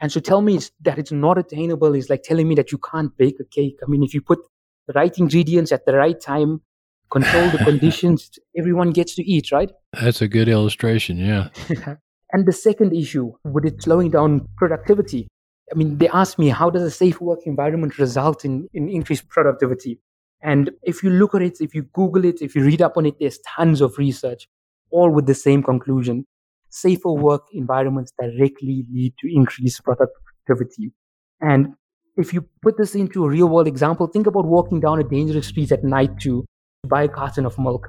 And 0.00 0.10
so 0.10 0.20
tell 0.20 0.40
me 0.40 0.58
that 0.80 0.98
it's 0.98 1.12
not 1.12 1.36
attainable 1.36 1.94
is 1.94 2.08
like 2.08 2.22
telling 2.22 2.48
me 2.48 2.54
that 2.54 2.72
you 2.72 2.78
can't 2.78 3.14
bake 3.18 3.36
a 3.38 3.44
cake. 3.44 3.78
I 3.82 3.90
mean, 3.90 4.02
if 4.02 4.14
you 4.14 4.22
put 4.22 4.38
the 4.86 4.94
right 4.94 5.16
ingredients 5.18 5.72
at 5.72 5.84
the 5.84 5.94
right 5.94 6.18
time, 6.18 6.62
control 7.10 7.50
the 7.50 7.58
conditions, 7.64 8.30
everyone 8.56 8.92
gets 8.92 9.14
to 9.16 9.22
eat, 9.22 9.52
right? 9.52 9.70
That's 9.92 10.22
a 10.22 10.28
good 10.28 10.48
illustration, 10.48 11.18
yeah. 11.18 11.48
and 12.32 12.46
the 12.46 12.52
second 12.52 12.94
issue, 12.94 13.32
with 13.44 13.66
it 13.66 13.82
slowing 13.82 14.10
down 14.10 14.48
productivity? 14.56 15.28
I 15.70 15.76
mean, 15.76 15.98
they 15.98 16.08
ask 16.08 16.38
me, 16.38 16.48
how 16.48 16.70
does 16.70 16.82
a 16.82 16.90
safe 16.90 17.20
work 17.20 17.40
environment 17.44 17.98
result 17.98 18.44
in, 18.44 18.68
in 18.72 18.88
increased 18.88 19.28
productivity? 19.28 20.00
And 20.42 20.70
if 20.82 21.02
you 21.02 21.10
look 21.10 21.34
at 21.34 21.42
it, 21.42 21.58
if 21.60 21.74
you 21.74 21.82
Google 21.82 22.24
it, 22.24 22.40
if 22.40 22.56
you 22.56 22.64
read 22.64 22.80
up 22.80 22.96
on 22.96 23.06
it, 23.06 23.14
there's 23.20 23.38
tons 23.46 23.80
of 23.80 23.98
research, 23.98 24.48
all 24.90 25.10
with 25.10 25.26
the 25.26 25.34
same 25.34 25.62
conclusion. 25.62 26.26
Safer 26.70 27.12
work 27.12 27.42
environments 27.52 28.12
directly 28.20 28.84
lead 28.92 29.14
to 29.20 29.34
increased 29.34 29.82
productivity. 29.84 30.92
And 31.40 31.74
if 32.16 32.32
you 32.32 32.46
put 32.62 32.76
this 32.76 32.94
into 32.94 33.24
a 33.24 33.28
real 33.28 33.48
world 33.48 33.66
example, 33.66 34.06
think 34.06 34.26
about 34.26 34.46
walking 34.46 34.80
down 34.80 35.00
a 35.00 35.04
dangerous 35.04 35.48
street 35.48 35.72
at 35.72 35.82
night 35.84 36.18
to 36.20 36.44
buy 36.86 37.04
a 37.04 37.08
carton 37.08 37.46
of 37.46 37.58
milk. 37.58 37.88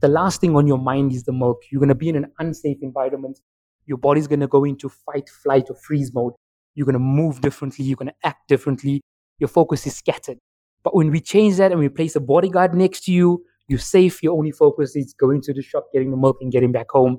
The 0.00 0.08
last 0.08 0.40
thing 0.40 0.54
on 0.56 0.66
your 0.66 0.78
mind 0.78 1.12
is 1.12 1.24
the 1.24 1.32
milk. 1.32 1.62
You're 1.70 1.80
going 1.80 1.88
to 1.88 1.94
be 1.94 2.08
in 2.08 2.16
an 2.16 2.32
unsafe 2.38 2.78
environment. 2.82 3.40
Your 3.86 3.98
body's 3.98 4.26
going 4.26 4.40
to 4.40 4.46
go 4.46 4.64
into 4.64 4.88
fight, 4.88 5.28
flight, 5.28 5.64
or 5.70 5.76
freeze 5.76 6.12
mode. 6.12 6.34
You're 6.74 6.84
going 6.84 6.92
to 6.94 6.98
move 7.00 7.40
differently. 7.40 7.84
You're 7.84 7.96
going 7.96 8.08
to 8.08 8.26
act 8.26 8.48
differently. 8.48 9.00
Your 9.38 9.48
focus 9.48 9.86
is 9.86 9.96
scattered. 9.96 10.38
But 10.84 10.94
when 10.94 11.10
we 11.10 11.20
change 11.20 11.56
that 11.56 11.72
and 11.72 11.80
we 11.80 11.88
place 11.88 12.14
a 12.14 12.20
bodyguard 12.20 12.74
next 12.74 13.04
to 13.04 13.12
you, 13.12 13.44
you're 13.68 13.78
safe. 13.78 14.22
Your 14.22 14.36
only 14.36 14.50
focus 14.50 14.96
is 14.96 15.14
going 15.14 15.42
to 15.42 15.52
the 15.52 15.62
shop, 15.62 15.86
getting 15.92 16.10
the 16.10 16.16
milk, 16.16 16.38
and 16.40 16.50
getting 16.50 16.72
back 16.72 16.90
home. 16.90 17.18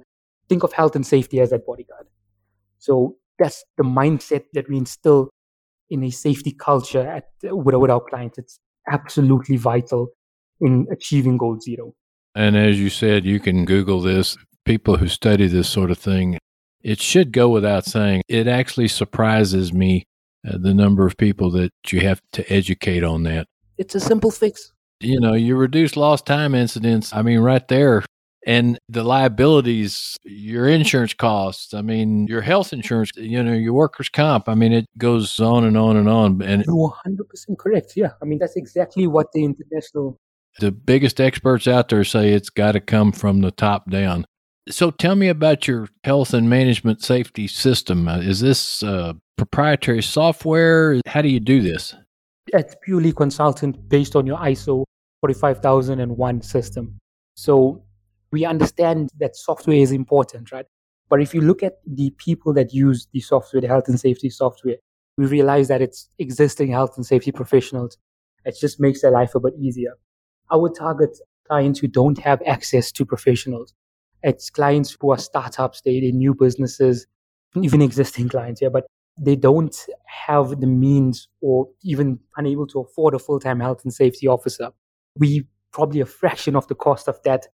Think 0.50 0.64
of 0.64 0.74
health 0.74 0.96
and 0.96 1.06
safety 1.06 1.40
as 1.40 1.52
that 1.52 1.66
bodyguard. 1.66 2.08
So 2.80 3.18
that's 3.38 3.64
the 3.78 3.84
mindset 3.84 4.44
that 4.54 4.68
we 4.68 4.78
instill 4.78 5.30
in 5.90 6.04
a 6.04 6.10
safety 6.10 6.52
culture 6.52 7.08
at, 7.08 7.26
with, 7.44 7.76
with 7.76 7.92
our 7.92 8.02
clients. 8.02 8.38
It's 8.38 8.60
absolutely 8.92 9.58
vital 9.58 10.10
in 10.60 10.88
achieving 10.92 11.38
goal 11.38 11.60
zero. 11.60 11.94
And 12.36 12.58
as 12.58 12.80
you 12.80 12.90
said, 12.90 13.26
you 13.26 13.40
can 13.40 13.66
Google 13.66 14.02
this. 14.02 14.38
People 14.66 14.98
who 14.98 15.08
study 15.08 15.48
this 15.48 15.70
sort 15.70 15.90
of 15.90 15.98
thing, 15.98 16.38
it 16.82 17.00
should 17.00 17.32
go 17.32 17.50
without 17.50 17.86
saying. 17.86 18.22
It 18.28 18.48
actually 18.48 18.88
surprises 18.88 19.74
me 19.74 20.06
uh, 20.48 20.58
the 20.60 20.74
number 20.74 21.06
of 21.06 21.18
people 21.18 21.52
that 21.52 21.72
you 21.88 22.02
have 22.02 22.22
to 22.34 22.52
educate 22.52 23.04
on 23.04 23.24
that. 23.24 23.48
It's 23.78 23.96
a 23.96 24.00
simple 24.00 24.32
fix. 24.32 24.72
You 25.02 25.20
know, 25.20 25.34
you 25.34 25.56
reduce 25.56 25.96
lost 25.96 26.26
time 26.26 26.54
incidents. 26.54 27.14
I 27.14 27.22
mean, 27.22 27.40
right 27.40 27.66
there. 27.68 28.04
And 28.46 28.80
the 28.88 29.04
liabilities, 29.04 30.18
your 30.24 30.68
insurance 30.68 31.14
costs, 31.14 31.74
I 31.74 31.82
mean, 31.82 32.26
your 32.28 32.42
health 32.42 32.74
insurance, 32.74 33.12
you 33.16 33.44
know, 33.44 33.54
your 33.54 33.74
workers' 33.74 34.10
comp. 34.10 34.48
I 34.48 34.56
mean, 34.56 34.72
it 34.72 34.86
goes 34.98 35.40
on 35.40 35.66
and 35.66 35.78
on 35.78 35.98
and 35.98 36.10
on. 36.10 36.42
And 36.42 36.64
you're 36.66 36.94
100% 37.06 37.58
correct. 37.58 37.94
Yeah. 37.96 38.12
I 38.22 38.26
mean, 38.26 38.40
that's 38.40 38.56
exactly 38.56 39.08
what 39.08 39.32
the 39.34 39.44
international. 39.44 40.18
The 40.60 40.72
biggest 40.72 41.22
experts 41.22 41.68
out 41.68 41.90
there 41.90 42.04
say 42.04 42.32
it's 42.32 42.50
got 42.50 42.74
to 42.74 42.80
come 42.80 43.12
from 43.12 43.42
the 43.42 43.52
top 43.52 43.90
down. 43.90 44.26
So 44.70 44.92
tell 44.92 45.16
me 45.16 45.28
about 45.28 45.68
your 45.68 45.88
health 46.04 46.34
and 46.34 46.50
management 46.50 47.02
safety 47.02 47.48
system. 47.48 48.08
Uh, 48.08 48.20
is 48.20 48.40
this 48.40 48.84
uh, 48.84 49.14
proprietary 49.38 50.04
software? 50.04 51.00
How 51.08 51.22
do 51.22 51.30
you 51.30 51.40
do 51.40 51.62
this? 51.62 51.94
It's 52.48 52.76
purely 52.84 53.12
consultant 53.12 53.90
based 53.90 54.16
on 54.16 54.26
your 54.26 54.38
ISO 54.38 54.86
45001 55.22 56.42
system. 56.42 57.00
So 57.36 57.84
we 58.32 58.46
understand 58.46 59.10
that 59.20 59.36
software 59.36 59.78
is 59.78 59.92
important, 59.92 60.52
right? 60.52 60.66
But 61.10 61.22
if 61.22 61.34
you 61.34 61.42
look 61.42 61.64
at 61.64 61.80
the 61.86 62.12
people 62.18 62.54
that 62.54 62.74
use 62.74 63.08
the 63.12 63.20
software, 63.20 63.62
the 63.62 63.68
health 63.68 63.88
and 63.88 64.00
safety 64.00 64.30
software, 64.30 64.76
we 65.18 65.26
realize 65.26 65.68
that 65.68 65.82
it's 65.82 66.10
existing 66.20 66.72
health 66.72 66.94
and 66.96 67.06
safety 67.06 67.32
professionals. 67.32 67.98
It 68.46 68.56
just 68.60 68.80
makes 68.80 69.02
their 69.02 69.12
life 69.12 69.36
a 69.36 69.40
bit 69.40 69.54
easier. 69.60 69.94
Our 70.52 70.70
target 70.70 71.18
clients 71.48 71.80
who 71.80 71.88
don't 71.88 72.18
have 72.20 72.42
access 72.46 72.92
to 72.94 73.06
professionals. 73.06 73.74
It's 74.22 74.50
clients 74.50 74.96
who 75.00 75.12
are 75.12 75.18
startups, 75.18 75.82
they, 75.82 76.00
they 76.00 76.12
new 76.12 76.34
businesses, 76.34 77.08
even 77.62 77.82
existing 77.82 78.30
clients, 78.30 78.62
yeah, 78.62 78.70
but 78.70 78.86
they 79.20 79.36
don't 79.36 79.76
have 80.28 80.62
the 80.62 80.68
means 80.68 81.28
or 81.42 81.68
even 81.84 82.20
unable 82.38 82.68
to 82.68 82.80
afford 82.80 83.14
a 83.14 83.20
full-time 83.20 83.60
health 83.60 83.82
and 83.84 83.94
safety 83.94 84.28
officer. 84.28 84.70
We 85.20 85.48
probably 85.72 86.00
a 86.00 86.06
fraction 86.06 86.56
of 86.56 86.68
the 86.68 86.76
cost 86.76 87.08
of 87.08 87.22
that. 87.24 87.48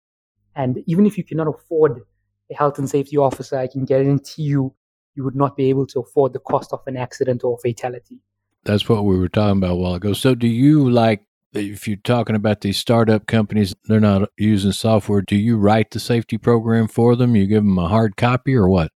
And 0.56 0.78
even 0.86 1.06
if 1.06 1.18
you 1.18 1.24
cannot 1.24 1.48
afford 1.48 2.02
a 2.50 2.56
health 2.56 2.80
and 2.80 2.90
safety 2.90 3.18
officer, 3.18 3.58
I 3.58 3.68
can 3.68 3.84
guarantee 3.86 4.44
you, 4.44 4.74
you 5.16 5.24
would 5.24 5.36
not 5.36 5.58
be 5.58 5.70
able 5.70 5.88
to 5.88 6.00
afford 6.00 6.34
the 6.34 6.40
cost 6.40 6.72
of 6.72 6.82
an 6.88 6.96
accident 6.96 7.44
or 7.44 7.58
fatality. 7.58 8.20
That's 8.64 8.88
what 8.88 9.06
we 9.06 9.18
were 9.18 9.30
talking 9.30 9.58
about 9.58 9.72
a 9.72 9.76
while 9.76 9.96
ago. 9.96 10.14
So, 10.14 10.34
do 10.36 10.48
you 10.48 10.90
like 10.90 11.24
if 11.56 11.88
you're 11.88 11.98
talking 11.98 12.36
about 12.36 12.62
these 12.62 12.78
startup 12.78 13.28
companies, 13.28 13.74
they're 13.86 14.00
not 14.00 14.30
using 14.38 14.72
software. 14.72 15.22
Do 15.22 15.36
you 15.36 15.58
write 15.58 15.92
the 15.92 16.00
safety 16.00 16.38
program 16.38 16.88
for 16.88 17.16
them? 17.16 17.36
You 17.36 17.48
give 17.48 17.64
them 17.64 17.78
a 17.78 17.88
hard 17.88 18.18
copy 18.18 18.56
or 18.56 18.70
what? 18.70 18.92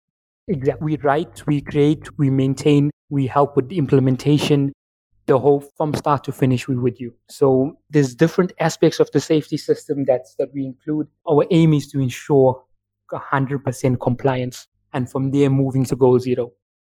Exactly. 0.49 0.85
We 0.85 0.97
write, 0.97 1.47
we 1.47 1.61
create, 1.61 2.19
we 2.19 2.31
maintain, 2.31 2.91
we 3.11 3.27
help 3.27 3.55
with 3.55 3.69
the 3.69 3.79
implementation, 3.79 4.73
the 5.29 5.39
whole 5.39 5.61
from 5.77 5.95
start 5.95 6.25
to 6.25 6.33
finish, 6.33 6.67
we 6.67 6.77
with 6.77 7.01
you. 7.01 7.15
So 7.29 7.77
there's 7.91 8.15
different 8.15 8.53
aspects 8.59 8.99
of 8.99 9.11
the 9.13 9.21
safety 9.21 9.59
system 9.59 10.05
that's 10.05 10.35
that 10.37 10.49
we 10.53 10.65
include. 10.65 11.07
Our 11.31 11.47
aim 11.51 11.75
is 11.75 11.87
to 11.89 12.01
ensure 12.01 12.61
100% 13.13 14.01
compliance, 14.01 14.67
and 14.93 15.09
from 15.09 15.31
there 15.31 15.51
moving 15.51 15.85
to 15.85 15.97
goal 15.97 16.19
zero. 16.19 16.53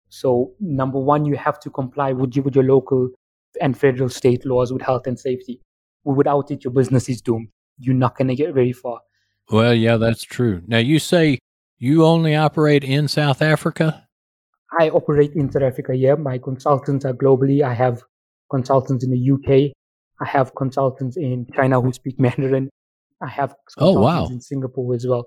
So 0.08 0.52
number 0.60 0.98
one, 0.98 1.24
you 1.26 1.36
have 1.36 1.60
to 1.60 1.70
comply 1.70 2.12
with 2.12 2.34
your, 2.34 2.44
with 2.44 2.54
your 2.54 2.64
local 2.64 3.10
and 3.60 3.78
federal 3.78 4.08
state 4.08 4.44
laws 4.46 4.72
with 4.72 4.82
health 4.82 5.06
and 5.06 5.18
safety. 5.18 5.60
Without 6.04 6.50
it, 6.50 6.64
your 6.64 6.72
business 6.72 7.08
is 7.08 7.20
doomed. 7.20 7.48
You're 7.78 7.94
not 7.94 8.16
going 8.16 8.28
to 8.28 8.34
get 8.34 8.54
very 8.54 8.72
far. 8.72 9.00
Well, 9.50 9.74
yeah, 9.74 9.98
that's 9.98 10.22
true. 10.22 10.62
Now, 10.66 10.78
you 10.78 10.98
say 10.98 11.38
you 11.78 12.04
only 12.04 12.34
operate 12.34 12.82
in 12.82 13.08
South 13.08 13.42
Africa? 13.42 14.08
I 14.78 14.88
operate 14.88 15.32
in 15.34 15.50
South 15.52 15.62
Africa, 15.62 15.94
yeah. 15.94 16.14
My 16.14 16.38
consultants 16.38 17.04
are 17.04 17.12
globally. 17.12 17.62
I 17.62 17.74
have 17.74 18.02
consultants 18.52 19.04
in 19.04 19.10
the 19.10 19.32
UK. 19.32 19.72
I 20.20 20.28
have 20.28 20.54
consultants 20.54 21.16
in 21.16 21.46
China 21.56 21.80
who 21.80 21.92
speak 21.92 22.20
Mandarin. 22.26 22.70
I 23.20 23.28
have 23.28 23.54
oh, 23.78 24.00
wow. 24.00 24.26
in 24.26 24.40
Singapore 24.40 24.94
as 24.94 25.06
well. 25.06 25.24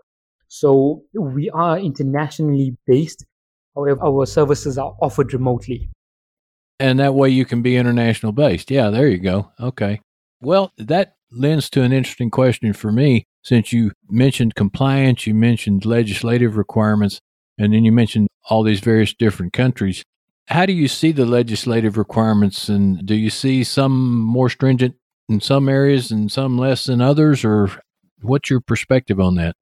So 0.47 1.03
we 1.13 1.49
are 1.49 1.77
internationally 1.77 2.77
based. 2.85 3.25
However, 3.75 4.03
our 4.03 4.25
services 4.25 4.77
are 4.77 4.95
offered 5.01 5.33
remotely. 5.33 5.89
And 6.79 6.99
that 6.99 7.13
way 7.13 7.29
you 7.29 7.45
can 7.45 7.61
be 7.61 7.77
international 7.77 8.31
based. 8.31 8.69
Yeah, 8.69 8.89
there 8.89 9.07
you 9.07 9.17
go. 9.17 9.51
Okay. 9.59 10.01
Well, 10.41 10.71
that 10.77 11.15
lends 11.31 11.69
to 11.71 11.81
an 11.81 11.91
interesting 11.91 12.29
question 12.29 12.73
for 12.73 12.91
me 12.91 13.25
since 13.43 13.71
you 13.71 13.91
mentioned 14.09 14.55
compliance, 14.55 15.27
you 15.27 15.33
mentioned 15.33 15.85
legislative 15.85 16.57
requirements, 16.57 17.19
and 17.57 17.73
then 17.73 17.85
you 17.85 17.91
mentioned 17.91 18.27
all 18.49 18.63
these 18.63 18.79
various 18.79 19.13
different 19.13 19.53
countries. 19.53 20.03
How 20.47 20.65
do 20.65 20.73
you 20.73 20.87
see 20.87 21.11
the 21.11 21.25
legislative 21.25 21.97
requirements, 21.97 22.69
and 22.69 23.03
do 23.05 23.15
you 23.15 23.29
see 23.29 23.63
some 23.63 24.19
more 24.19 24.49
stringent 24.49 24.95
in 25.27 25.41
some 25.41 25.67
areas 25.67 26.11
and 26.11 26.31
some 26.31 26.57
less 26.57 26.85
than 26.85 27.01
others, 27.01 27.43
or 27.43 27.69
what's 28.21 28.49
your 28.49 28.61
perspective 28.61 29.19
on 29.19 29.35
that? 29.35 29.55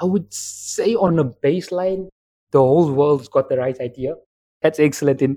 I 0.00 0.04
would 0.04 0.32
say, 0.32 0.94
on 0.94 1.18
a 1.18 1.24
baseline, 1.24 2.08
the 2.50 2.58
whole 2.58 2.92
world's 2.92 3.28
got 3.28 3.48
the 3.48 3.58
right 3.58 3.78
idea. 3.80 4.14
That's 4.62 4.78
excellent. 4.78 5.22
In 5.22 5.36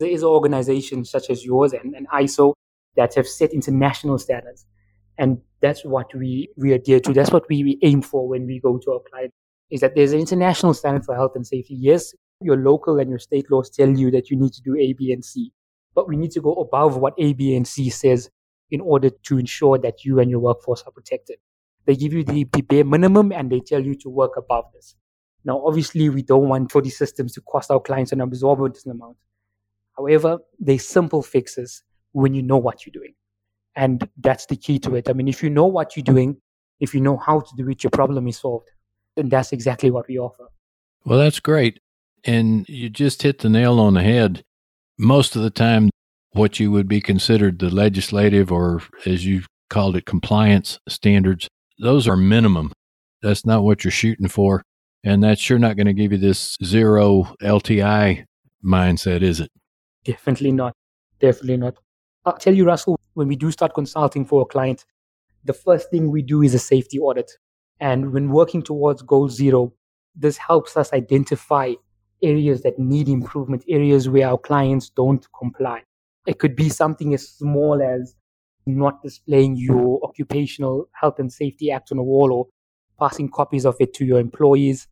there 0.00 0.10
is 0.10 0.24
organizations 0.24 1.10
such 1.10 1.30
as 1.30 1.44
yours 1.44 1.72
and, 1.72 1.94
and 1.94 2.08
ISO 2.08 2.54
that 2.96 3.14
have 3.14 3.26
set 3.26 3.52
international 3.52 4.18
standards. 4.18 4.66
And 5.18 5.40
that's 5.60 5.84
what 5.84 6.12
we, 6.14 6.48
we 6.56 6.72
adhere 6.72 6.98
to. 7.00 7.12
That's 7.12 7.30
what 7.30 7.48
we, 7.48 7.62
we 7.62 7.78
aim 7.82 8.02
for 8.02 8.26
when 8.28 8.46
we 8.46 8.58
go 8.58 8.78
to 8.78 8.92
our 8.92 9.00
client 9.10 9.30
is 9.70 9.80
that 9.80 9.94
there's 9.94 10.12
an 10.12 10.20
international 10.20 10.74
standard 10.74 11.04
for 11.04 11.14
health 11.14 11.32
and 11.34 11.46
safety. 11.46 11.74
Yes, 11.74 12.14
your 12.44 12.56
local 12.56 12.98
and 12.98 13.10
your 13.10 13.18
state 13.18 13.50
laws 13.50 13.70
tell 13.70 13.88
you 13.88 14.10
that 14.10 14.30
you 14.30 14.36
need 14.36 14.52
to 14.52 14.62
do 14.62 14.76
A, 14.76 14.92
B, 14.92 15.12
and 15.12 15.24
C, 15.24 15.52
but 15.94 16.08
we 16.08 16.16
need 16.16 16.30
to 16.32 16.40
go 16.40 16.54
above 16.54 16.96
what 16.96 17.14
A, 17.18 17.32
B, 17.32 17.54
and 17.54 17.66
C 17.66 17.90
says 17.90 18.30
in 18.70 18.80
order 18.80 19.10
to 19.10 19.38
ensure 19.38 19.78
that 19.78 20.04
you 20.04 20.18
and 20.18 20.30
your 20.30 20.40
workforce 20.40 20.82
are 20.86 20.92
protected. 20.92 21.36
They 21.86 21.96
give 21.96 22.12
you 22.12 22.24
the, 22.24 22.44
the 22.52 22.62
bare 22.62 22.84
minimum 22.84 23.32
and 23.32 23.50
they 23.50 23.60
tell 23.60 23.82
you 23.82 23.94
to 23.96 24.08
work 24.08 24.32
above 24.36 24.64
this. 24.72 24.94
Now, 25.44 25.64
obviously, 25.66 26.08
we 26.08 26.22
don't 26.22 26.48
want 26.48 26.70
for 26.70 26.80
these 26.80 26.96
systems 26.96 27.32
to 27.34 27.40
cost 27.40 27.70
our 27.70 27.80
clients 27.80 28.12
an 28.12 28.20
absorbent 28.20 28.78
amount. 28.86 29.16
However, 29.96 30.38
they 30.60 30.78
simple 30.78 31.22
fixes 31.22 31.82
when 32.12 32.34
you 32.34 32.42
know 32.42 32.56
what 32.56 32.86
you're 32.86 32.92
doing. 32.92 33.14
And 33.74 34.08
that's 34.18 34.46
the 34.46 34.56
key 34.56 34.78
to 34.80 34.94
it. 34.94 35.08
I 35.08 35.12
mean, 35.12 35.28
if 35.28 35.42
you 35.42 35.50
know 35.50 35.66
what 35.66 35.96
you're 35.96 36.04
doing, 36.04 36.36
if 36.80 36.94
you 36.94 37.00
know 37.00 37.16
how 37.16 37.40
to 37.40 37.56
do 37.56 37.68
it, 37.68 37.82
your 37.82 37.90
problem 37.90 38.28
is 38.28 38.38
solved. 38.38 38.70
And 39.16 39.30
that's 39.30 39.52
exactly 39.52 39.90
what 39.90 40.08
we 40.08 40.18
offer. 40.18 40.48
Well, 41.04 41.18
that's 41.18 41.40
great. 41.40 41.80
And 42.24 42.68
you 42.68 42.88
just 42.88 43.22
hit 43.22 43.40
the 43.40 43.48
nail 43.48 43.80
on 43.80 43.94
the 43.94 44.02
head. 44.02 44.42
Most 44.98 45.34
of 45.36 45.42
the 45.42 45.50
time, 45.50 45.90
what 46.32 46.60
you 46.60 46.70
would 46.70 46.88
be 46.88 47.00
considered 47.00 47.58
the 47.58 47.70
legislative 47.70 48.52
or, 48.52 48.82
as 49.04 49.26
you 49.26 49.42
called 49.68 49.96
it, 49.96 50.06
compliance 50.06 50.78
standards, 50.88 51.48
those 51.78 52.06
are 52.06 52.16
minimum. 52.16 52.72
That's 53.22 53.44
not 53.44 53.64
what 53.64 53.84
you're 53.84 53.90
shooting 53.90 54.28
for. 54.28 54.62
And 55.04 55.22
that's 55.22 55.40
sure 55.40 55.58
not 55.58 55.76
going 55.76 55.86
to 55.86 55.92
give 55.92 56.12
you 56.12 56.18
this 56.18 56.56
zero 56.64 57.34
LTI 57.42 58.24
mindset, 58.64 59.22
is 59.22 59.40
it? 59.40 59.50
Definitely 60.04 60.52
not. 60.52 60.74
Definitely 61.18 61.56
not. 61.56 61.74
I'll 62.24 62.38
tell 62.38 62.54
you, 62.54 62.64
Russell, 62.64 62.98
when 63.14 63.26
we 63.26 63.36
do 63.36 63.50
start 63.50 63.74
consulting 63.74 64.24
for 64.24 64.42
a 64.42 64.46
client, 64.46 64.84
the 65.44 65.52
first 65.52 65.90
thing 65.90 66.10
we 66.10 66.22
do 66.22 66.42
is 66.42 66.54
a 66.54 66.58
safety 66.58 66.98
audit. 67.00 67.32
And 67.80 68.12
when 68.12 68.30
working 68.30 68.62
towards 68.62 69.02
goal 69.02 69.28
zero, 69.28 69.72
this 70.14 70.36
helps 70.36 70.76
us 70.76 70.92
identify 70.92 71.74
areas 72.22 72.62
that 72.62 72.78
need 72.78 73.08
improvement, 73.08 73.64
areas 73.68 74.08
where 74.08 74.28
our 74.28 74.38
clients 74.38 74.90
don't 74.90 75.26
comply. 75.38 75.82
It 76.26 76.38
could 76.38 76.54
be 76.54 76.68
something 76.68 77.14
as 77.14 77.28
small 77.28 77.82
as 77.82 78.14
not 78.66 79.02
displaying 79.02 79.56
your 79.56 80.00
occupational 80.04 80.88
health 80.92 81.18
and 81.18 81.32
safety 81.32 81.70
act 81.70 81.90
on 81.90 81.98
a 81.98 82.02
wall 82.02 82.32
or 82.32 82.46
passing 82.98 83.28
copies 83.28 83.66
of 83.66 83.76
it 83.80 83.92
to 83.94 84.04
your 84.04 84.20
employees, 84.20 84.86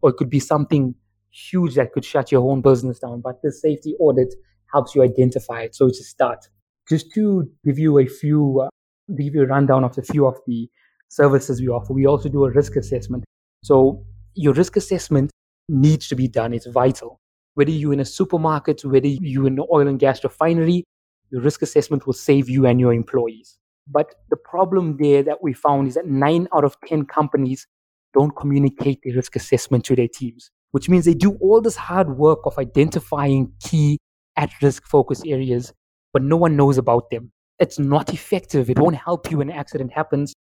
or 0.00 0.10
it 0.10 0.16
could 0.16 0.30
be 0.30 0.38
something 0.38 0.94
huge 1.30 1.74
that 1.74 1.92
could 1.92 2.04
shut 2.04 2.30
your 2.30 2.48
own 2.50 2.60
business 2.60 3.00
down. 3.00 3.20
But 3.20 3.42
the 3.42 3.50
safety 3.50 3.96
audit 3.98 4.34
helps 4.72 4.94
you 4.94 5.02
identify 5.02 5.62
it. 5.62 5.74
So 5.74 5.86
it's 5.86 6.00
a 6.00 6.04
start. 6.04 6.48
Just 6.88 7.12
to 7.14 7.50
give 7.64 7.78
you 7.78 7.98
a 7.98 8.06
few, 8.06 8.60
uh, 8.60 8.68
give 9.16 9.34
you 9.34 9.42
a 9.42 9.46
rundown 9.46 9.82
of 9.82 9.98
a 9.98 10.02
few 10.02 10.26
of 10.26 10.36
the 10.46 10.70
services 11.08 11.60
we 11.60 11.68
offer, 11.68 11.92
we 11.92 12.06
also 12.06 12.28
do 12.28 12.44
a 12.44 12.50
risk 12.50 12.76
assessment. 12.76 13.24
So 13.64 14.04
your 14.34 14.52
risk 14.52 14.76
assessment 14.76 15.30
needs 15.68 16.08
to 16.08 16.16
be 16.16 16.28
done. 16.28 16.52
It's 16.52 16.66
vital. 16.66 17.20
Whether 17.54 17.70
you're 17.70 17.92
in 17.92 18.00
a 18.00 18.04
supermarket, 18.04 18.84
whether 18.84 19.06
you're 19.06 19.46
in 19.46 19.58
an 19.58 19.66
oil 19.72 19.88
and 19.88 19.98
gas 19.98 20.22
refinery, 20.22 20.84
your 21.30 21.40
risk 21.40 21.62
assessment 21.62 22.06
will 22.06 22.12
save 22.12 22.48
you 22.48 22.66
and 22.66 22.78
your 22.78 22.92
employees. 22.92 23.58
But 23.88 24.14
the 24.30 24.36
problem 24.36 24.96
there 24.98 25.22
that 25.22 25.42
we 25.42 25.52
found 25.52 25.88
is 25.88 25.94
that 25.94 26.06
nine 26.06 26.48
out 26.54 26.64
of 26.64 26.76
10 26.86 27.06
companies 27.06 27.66
don't 28.14 28.34
communicate 28.36 29.00
their 29.04 29.14
risk 29.14 29.36
assessment 29.36 29.84
to 29.84 29.96
their 29.96 30.08
teams, 30.08 30.50
which 30.72 30.88
means 30.88 31.04
they 31.04 31.14
do 31.14 31.36
all 31.40 31.60
this 31.60 31.76
hard 31.76 32.16
work 32.16 32.40
of 32.44 32.58
identifying 32.58 33.52
key 33.60 33.98
at 34.36 34.50
risk 34.62 34.86
focus 34.86 35.22
areas, 35.26 35.72
but 36.12 36.22
no 36.22 36.36
one 36.36 36.56
knows 36.56 36.78
about 36.78 37.10
them. 37.10 37.30
It's 37.58 37.78
not 37.78 38.12
effective. 38.12 38.68
It 38.68 38.78
won't 38.78 38.96
help 38.96 39.30
you 39.30 39.38
when 39.38 39.50
an 39.50 39.56
accident 39.56 39.92
happens. 39.92 40.34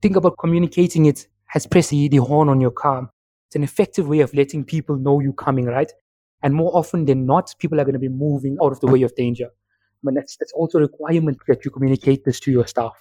Think 0.00 0.16
about 0.16 0.38
communicating 0.38 1.06
it 1.06 1.26
as 1.54 1.66
pressing 1.66 2.08
the 2.08 2.16
horn 2.16 2.48
on 2.48 2.60
your 2.60 2.70
car. 2.70 3.10
It's 3.52 3.56
an 3.56 3.64
effective 3.64 4.08
way 4.08 4.20
of 4.20 4.32
letting 4.32 4.64
people 4.64 4.96
know 4.96 5.20
you're 5.20 5.34
coming, 5.34 5.66
right? 5.66 5.92
And 6.42 6.54
more 6.54 6.74
often 6.74 7.04
than 7.04 7.26
not, 7.26 7.54
people 7.58 7.78
are 7.78 7.84
going 7.84 7.92
to 7.92 7.98
be 7.98 8.08
moving 8.08 8.56
out 8.62 8.72
of 8.72 8.80
the 8.80 8.86
way 8.86 9.02
of 9.02 9.14
danger. 9.14 9.48
But 10.02 10.14
that's, 10.14 10.38
that's 10.38 10.54
also 10.54 10.78
a 10.78 10.80
requirement 10.80 11.36
that 11.46 11.62
you 11.62 11.70
communicate 11.70 12.24
this 12.24 12.40
to 12.40 12.50
your 12.50 12.66
staff. 12.66 12.94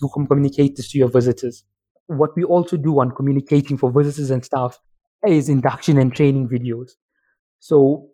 You 0.00 0.08
can 0.14 0.28
communicate 0.28 0.76
this 0.76 0.92
to 0.92 0.98
your 0.98 1.08
visitors. 1.08 1.64
What 2.06 2.36
we 2.36 2.44
also 2.44 2.76
do 2.76 3.00
on 3.00 3.10
communicating 3.16 3.76
for 3.76 3.90
visitors 3.90 4.30
and 4.30 4.44
staff 4.44 4.78
is 5.26 5.48
induction 5.48 5.98
and 5.98 6.14
training 6.14 6.48
videos. 6.48 6.90
So 7.58 8.06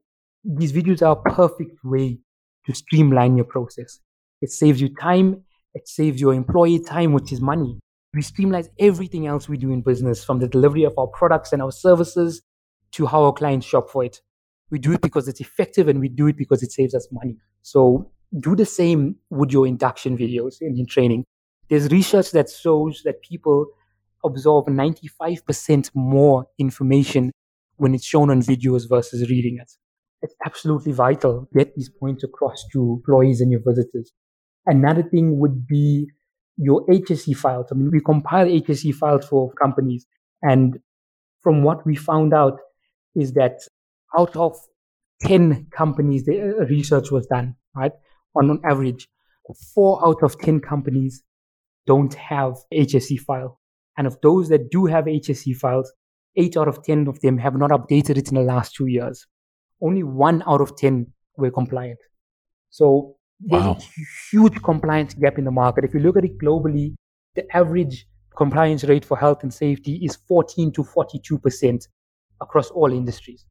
these 0.43 0.73
videos 0.73 1.03
are 1.03 1.13
a 1.13 1.35
perfect 1.35 1.85
way 1.85 2.21
to 2.65 2.75
streamline 2.75 3.37
your 3.37 3.45
process. 3.45 4.01
It 4.41 4.51
saves 4.51 4.81
you 4.81 4.89
time. 4.99 5.45
It 5.75 5.87
saves 5.87 6.23
your 6.23 6.33
employee 6.33 6.83
time, 6.83 7.13
which 7.13 7.33
is 7.33 7.43
money. 7.43 7.81
We 8.15 8.23
streamline 8.23 8.67
everything 8.79 9.27
else 9.27 9.49
we 9.49 9.57
do 9.57 9.73
in 9.73 9.81
business 9.81 10.23
from 10.25 10.39
the 10.39 10.49
delivery 10.49 10.85
of 10.85 10.95
our 10.99 11.07
products 11.07 11.53
and 11.53 11.63
our 11.63 11.73
services 11.73 12.43
to 12.93 13.07
how 13.07 13.25
our 13.25 13.33
clients 13.33 13.67
shop 13.67 13.91
for 13.91 14.05
it. 14.05 14.21
We 14.71 14.79
do 14.79 14.93
it 14.93 15.01
because 15.01 15.29
it's 15.29 15.41
effective 15.41 15.89
and 15.89 16.01
we 16.01 16.09
do 16.09 16.27
it 16.27 16.37
because 16.37 16.63
it 16.63 16.73
saves 16.73 16.95
us 16.95 17.09
money. 17.11 17.37
So 17.63 18.11
do 18.39 18.55
the 18.57 18.67
same 18.67 19.17
with 19.31 19.51
your 19.51 19.67
induction 19.67 20.17
videos 20.17 20.61
and 20.61 20.79
in 20.79 20.87
training. 20.87 21.25
There's 21.69 21.91
research 21.91 22.33
that 22.33 22.51
shows 22.51 23.03
that 23.05 23.23
people 23.23 23.67
absorb 24.25 24.67
95% 24.67 25.91
more 25.95 26.47
information 26.59 27.33
when 27.77 27.95
it's 27.95 28.05
shown 28.05 28.31
on 28.31 28.41
videos 28.43 28.89
versus 28.89 29.29
reading 29.29 29.59
it 29.61 29.71
it's 30.23 30.35
absolutely 30.47 30.93
vital. 30.93 31.49
Get 31.55 31.75
these 31.75 31.91
points 31.91 32.25
across 32.25 32.65
to 32.73 32.95
employees 33.05 33.41
and 33.41 33.51
your 33.51 33.61
visitors. 33.67 34.13
Another 34.67 35.03
thing 35.03 35.39
would 35.39 35.67
be 35.67 36.09
your 36.57 36.87
HSE 36.87 37.37
files. 37.37 37.67
I 37.71 37.75
mean, 37.75 37.91
we 37.91 38.01
compile 38.01 38.47
HSE 38.47 38.95
files 38.95 39.27
for 39.27 39.53
companies. 39.55 40.07
And 40.43 40.79
from 41.43 41.63
what 41.63 41.87
we 41.87 41.97
found 41.97 42.35
out 42.35 42.59
is 43.15 43.33
that 43.33 43.61
out 44.19 44.37
of 44.37 44.57
10 45.23 45.69
companies, 45.77 46.25
the 46.25 46.41
uh, 46.41 46.65
research 46.67 47.11
was 47.11 47.27
done, 47.27 47.57
right? 47.75 47.93
On, 48.37 48.51
on 48.51 48.61
average, 48.65 49.09
four 49.75 50.05
out 50.07 50.23
of 50.23 50.39
10 50.39 50.61
companies 50.61 51.23
don't 51.87 52.15
have 52.15 52.55
HSE 52.73 53.21
file. 53.21 53.61
And 53.97 54.07
of 54.07 54.19
those 54.23 54.49
that 54.49 54.71
do 54.71 54.87
have 54.87 55.05
HSE 55.05 55.57
files, 55.57 55.93
eight 56.37 56.57
out 56.57 56.69
of 56.69 56.83
10 56.83 57.09
of 57.09 57.21
them 57.21 57.39
have 57.39 57.57
not 57.57 57.71
updated 57.71 58.17
it 58.17 58.29
in 58.29 58.35
the 58.35 58.43
last 58.43 58.75
two 58.75 58.87
years 58.87 59.27
only 59.83 60.03
one 60.03 60.43
out 60.47 60.61
of 60.61 60.77
10 60.77 61.13
were 61.37 61.51
compliant. 61.51 61.99
So 62.71 63.17
there's 63.45 63.63
wow. 63.63 63.79
a 63.79 64.05
huge 64.31 64.63
compliance 64.63 65.15
gap 65.15 65.39
in 65.39 65.45
the 65.45 65.51
market. 65.51 65.85
If 65.85 65.95
you 65.95 66.01
look 66.01 66.17
at 66.17 66.25
it 66.25 66.39
globally, 66.39 66.95
the 67.35 67.45
average 67.57 68.07
compliance 68.37 68.85
rate 68.85 69.05
for 69.05 69.17
health 69.17 69.43
and 69.43 69.53
safety 69.53 70.01
is 70.05 70.17
14 70.29 70.73
to 70.73 70.83
42% 70.83 71.89
across 72.41 72.71
all 72.71 72.93
industries. 72.93 73.45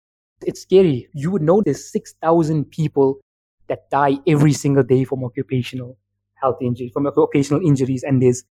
It's 0.44 0.62
scary. 0.62 1.08
You 1.14 1.32
would 1.32 1.42
know 1.42 1.62
there's 1.62 1.92
6,000 1.92 2.66
people 2.72 3.20
that 3.68 3.90
die 3.90 4.18
every 4.28 4.54
single 4.54 4.84
day 4.84 5.04
from 5.04 5.24
occupational 5.24 5.98
health 6.42 6.58
injuries, 6.62 6.92
from 6.94 7.06
occupational 7.08 7.66
injuries, 7.66 8.04
and 8.04 8.22
there's 8.22 8.44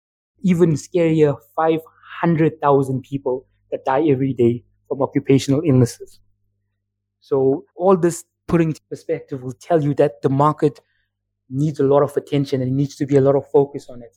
even 0.43 0.73
scarier 0.73 1.37
500,000 1.57 3.03
people 3.03 3.47
that 3.71 3.85
die 3.85 4.07
every 4.09 4.33
day 4.33 4.65
from 4.89 5.03
occupational 5.03 5.63
illnesses. 5.65 6.21
So 7.21 7.65
all 7.77 7.97
this 7.97 8.25
put 8.47 8.61
into 8.61 8.81
perspective 8.89 9.43
will 9.43 9.53
tell 9.53 9.83
you 9.83 9.95
that 9.95 10.23
the 10.23 10.29
market 10.29 10.81
needs 11.51 11.81
a 11.81 11.85
lot 11.85 12.03
of 12.03 12.17
attention 12.17 12.63
and 12.63 12.77
needs 12.77 12.97
to 12.97 13.07
be 13.07 13.17
a 13.17 13.21
lot 13.21 13.37
of 13.37 13.49
focus 13.51 13.89
on 13.91 14.03
it. 14.03 14.17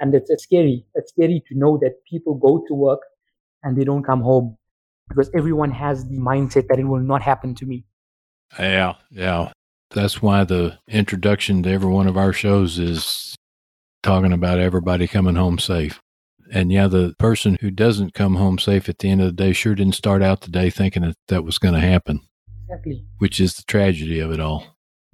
And 0.00 0.14
it's, 0.14 0.30
it's 0.30 0.42
scary. 0.42 0.84
It's 0.94 1.12
scary 1.12 1.42
to 1.48 1.58
know 1.58 1.78
that 1.80 2.04
people 2.08 2.34
go 2.34 2.64
to 2.66 2.74
work 2.74 3.00
and 3.62 3.76
they 3.76 3.84
don't 3.84 4.02
come 4.02 4.20
home 4.20 4.56
because 5.08 5.30
everyone 5.34 5.70
has 5.70 6.08
the 6.08 6.18
mindset 6.18 6.66
that 6.68 6.78
it 6.78 6.84
will 6.84 7.00
not 7.00 7.22
happen 7.22 7.54
to 7.56 7.66
me. 7.66 7.84
Yeah, 8.58 8.94
yeah. 9.10 9.52
That's 9.90 10.22
why 10.22 10.44
the 10.44 10.78
introduction 10.88 11.62
to 11.62 11.70
every 11.70 11.90
one 11.90 12.06
of 12.06 12.16
our 12.16 12.32
shows 12.32 12.78
is 12.78 13.36
talking 14.02 14.32
about 14.32 14.58
everybody 14.58 15.06
coming 15.06 15.36
home 15.36 15.58
safe. 15.58 16.00
And 16.52 16.72
yeah, 16.72 16.88
the 16.88 17.14
person 17.18 17.56
who 17.60 17.70
doesn't 17.70 18.14
come 18.14 18.34
home 18.34 18.58
safe 18.58 18.88
at 18.88 18.98
the 18.98 19.08
end 19.08 19.20
of 19.20 19.28
the 19.28 19.32
day 19.32 19.52
sure 19.52 19.74
didn't 19.74 19.94
start 19.94 20.22
out 20.22 20.40
the 20.42 20.50
day 20.50 20.70
thinking 20.70 21.02
that 21.02 21.16
that 21.28 21.44
was 21.44 21.58
going 21.58 21.74
to 21.74 21.80
happen. 21.80 22.20
Exactly. 22.64 23.04
Which 23.18 23.40
is 23.40 23.54
the 23.54 23.62
tragedy 23.62 24.18
of 24.20 24.30
it 24.32 24.40
all. 24.40 24.71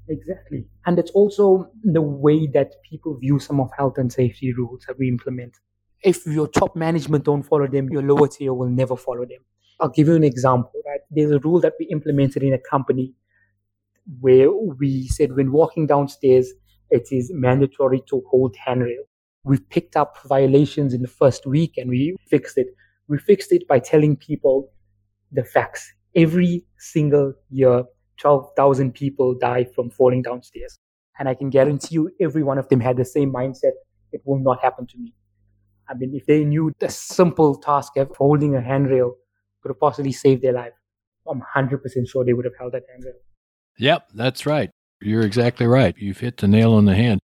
Exactly. 0.08 0.66
And 0.86 0.98
it's 0.98 1.10
also 1.10 1.70
the 1.84 2.00
way 2.02 2.46
that 2.54 2.72
people 2.88 3.18
view 3.18 3.38
some 3.38 3.60
of 3.60 3.70
health 3.76 3.98
and 3.98 4.12
safety 4.12 4.52
rules 4.52 4.84
that 4.86 4.98
we 4.98 5.08
implement. 5.08 5.54
If 6.02 6.24
your 6.26 6.48
top 6.48 6.76
management 6.76 7.24
don't 7.24 7.42
follow 7.42 7.66
them, 7.66 7.88
your 7.90 8.02
lower 8.02 8.28
tier 8.28 8.54
will 8.54 8.70
never 8.70 8.96
follow 8.96 9.24
them. 9.26 9.40
I'll 9.80 9.90
give 9.90 10.08
you 10.08 10.14
an 10.14 10.24
example, 10.24 10.72
right? 10.86 11.00
There's 11.10 11.30
a 11.30 11.38
rule 11.40 11.60
that 11.60 11.74
we 11.78 11.86
implemented 11.86 12.42
in 12.42 12.52
a 12.54 12.58
company 12.58 13.14
where 14.20 14.50
we 14.50 15.06
said 15.08 15.34
when 15.34 15.52
walking 15.52 15.86
downstairs, 15.86 16.52
it 16.90 17.08
is 17.10 17.30
mandatory 17.34 18.02
to 18.08 18.22
hold 18.30 18.56
handrail. 18.56 19.04
We 19.44 19.58
picked 19.58 19.96
up 19.96 20.18
violations 20.26 20.94
in 20.94 21.02
the 21.02 21.08
first 21.08 21.46
week 21.46 21.74
and 21.76 21.90
we 21.90 22.16
fixed 22.28 22.58
it. 22.58 22.68
We 23.08 23.18
fixed 23.18 23.52
it 23.52 23.66
by 23.68 23.78
telling 23.78 24.16
people 24.16 24.70
the 25.32 25.44
facts 25.44 25.92
every 26.16 26.64
single 26.78 27.34
year, 27.50 27.84
12,000 28.18 28.92
people 28.92 29.34
die 29.34 29.64
from 29.64 29.90
falling 29.90 30.22
downstairs. 30.22 30.78
And 31.18 31.28
I 31.28 31.34
can 31.34 31.50
guarantee 31.50 31.94
you, 31.94 32.10
every 32.20 32.42
one 32.42 32.58
of 32.58 32.68
them 32.68 32.80
had 32.80 32.96
the 32.96 33.04
same 33.04 33.32
mindset. 33.32 33.72
It 34.12 34.22
will 34.24 34.38
not 34.38 34.60
happen 34.60 34.86
to 34.86 34.98
me. 34.98 35.14
I 35.88 35.94
mean, 35.94 36.14
if 36.14 36.26
they 36.26 36.44
knew 36.44 36.72
the 36.78 36.90
simple 36.90 37.56
task 37.56 37.96
of 37.96 38.14
holding 38.16 38.54
a 38.54 38.60
handrail 38.60 39.14
could 39.62 39.70
have 39.70 39.80
possibly 39.80 40.12
saved 40.12 40.42
their 40.42 40.52
life, 40.52 40.72
I'm 41.28 41.42
100% 41.56 41.80
sure 42.08 42.24
they 42.24 42.32
would 42.32 42.44
have 42.44 42.56
held 42.58 42.72
that 42.72 42.84
handrail. 42.90 43.14
Yep, 43.78 44.08
that's 44.14 44.46
right. 44.46 44.70
You're 45.00 45.22
exactly 45.22 45.66
right. 45.66 45.94
You've 45.96 46.18
hit 46.18 46.38
the 46.38 46.48
nail 46.48 46.72
on 46.72 46.84
the 46.84 46.94
head. 46.94 47.18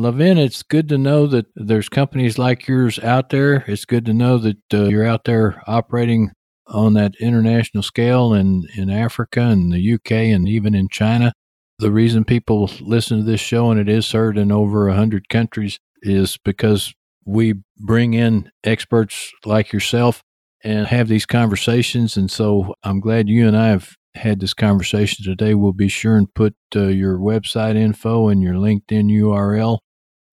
Laven, 0.00 0.38
it's 0.38 0.62
good 0.62 0.88
to 0.88 0.98
know 0.98 1.26
that 1.26 1.46
there's 1.54 1.88
companies 1.88 2.38
like 2.38 2.66
yours 2.66 2.98
out 2.98 3.30
there. 3.30 3.64
It's 3.68 3.84
good 3.84 4.06
to 4.06 4.14
know 4.14 4.38
that 4.38 4.74
uh, 4.74 4.84
you're 4.84 5.06
out 5.06 5.24
there 5.24 5.62
operating 5.66 6.32
on 6.66 6.94
that 6.94 7.14
international 7.20 7.82
scale 7.82 8.32
in, 8.32 8.66
in 8.76 8.90
Africa 8.90 9.40
and 9.40 9.72
the 9.72 9.94
UK 9.94 10.12
and 10.12 10.48
even 10.48 10.74
in 10.74 10.88
China. 10.88 11.32
The 11.78 11.90
reason 11.90 12.24
people 12.24 12.70
listen 12.80 13.18
to 13.18 13.24
this 13.24 13.40
show, 13.40 13.70
and 13.70 13.80
it 13.80 13.88
is 13.88 14.12
heard 14.12 14.38
in 14.38 14.52
over 14.52 14.86
100 14.86 15.28
countries, 15.28 15.78
is 16.02 16.38
because 16.44 16.94
we 17.24 17.54
bring 17.78 18.14
in 18.14 18.50
experts 18.64 19.32
like 19.44 19.72
yourself 19.72 20.22
and 20.64 20.86
have 20.86 21.08
these 21.08 21.26
conversations. 21.26 22.16
And 22.16 22.30
so 22.30 22.74
I'm 22.84 23.00
glad 23.00 23.28
you 23.28 23.46
and 23.48 23.56
I 23.56 23.68
have 23.68 23.96
had 24.14 24.40
this 24.40 24.54
conversation 24.54 25.24
today. 25.24 25.54
We'll 25.54 25.72
be 25.72 25.88
sure 25.88 26.16
and 26.16 26.32
put 26.32 26.54
uh, 26.76 26.86
your 26.86 27.18
website 27.18 27.76
info 27.76 28.28
and 28.28 28.42
your 28.42 28.54
LinkedIn 28.54 29.10
URL 29.10 29.78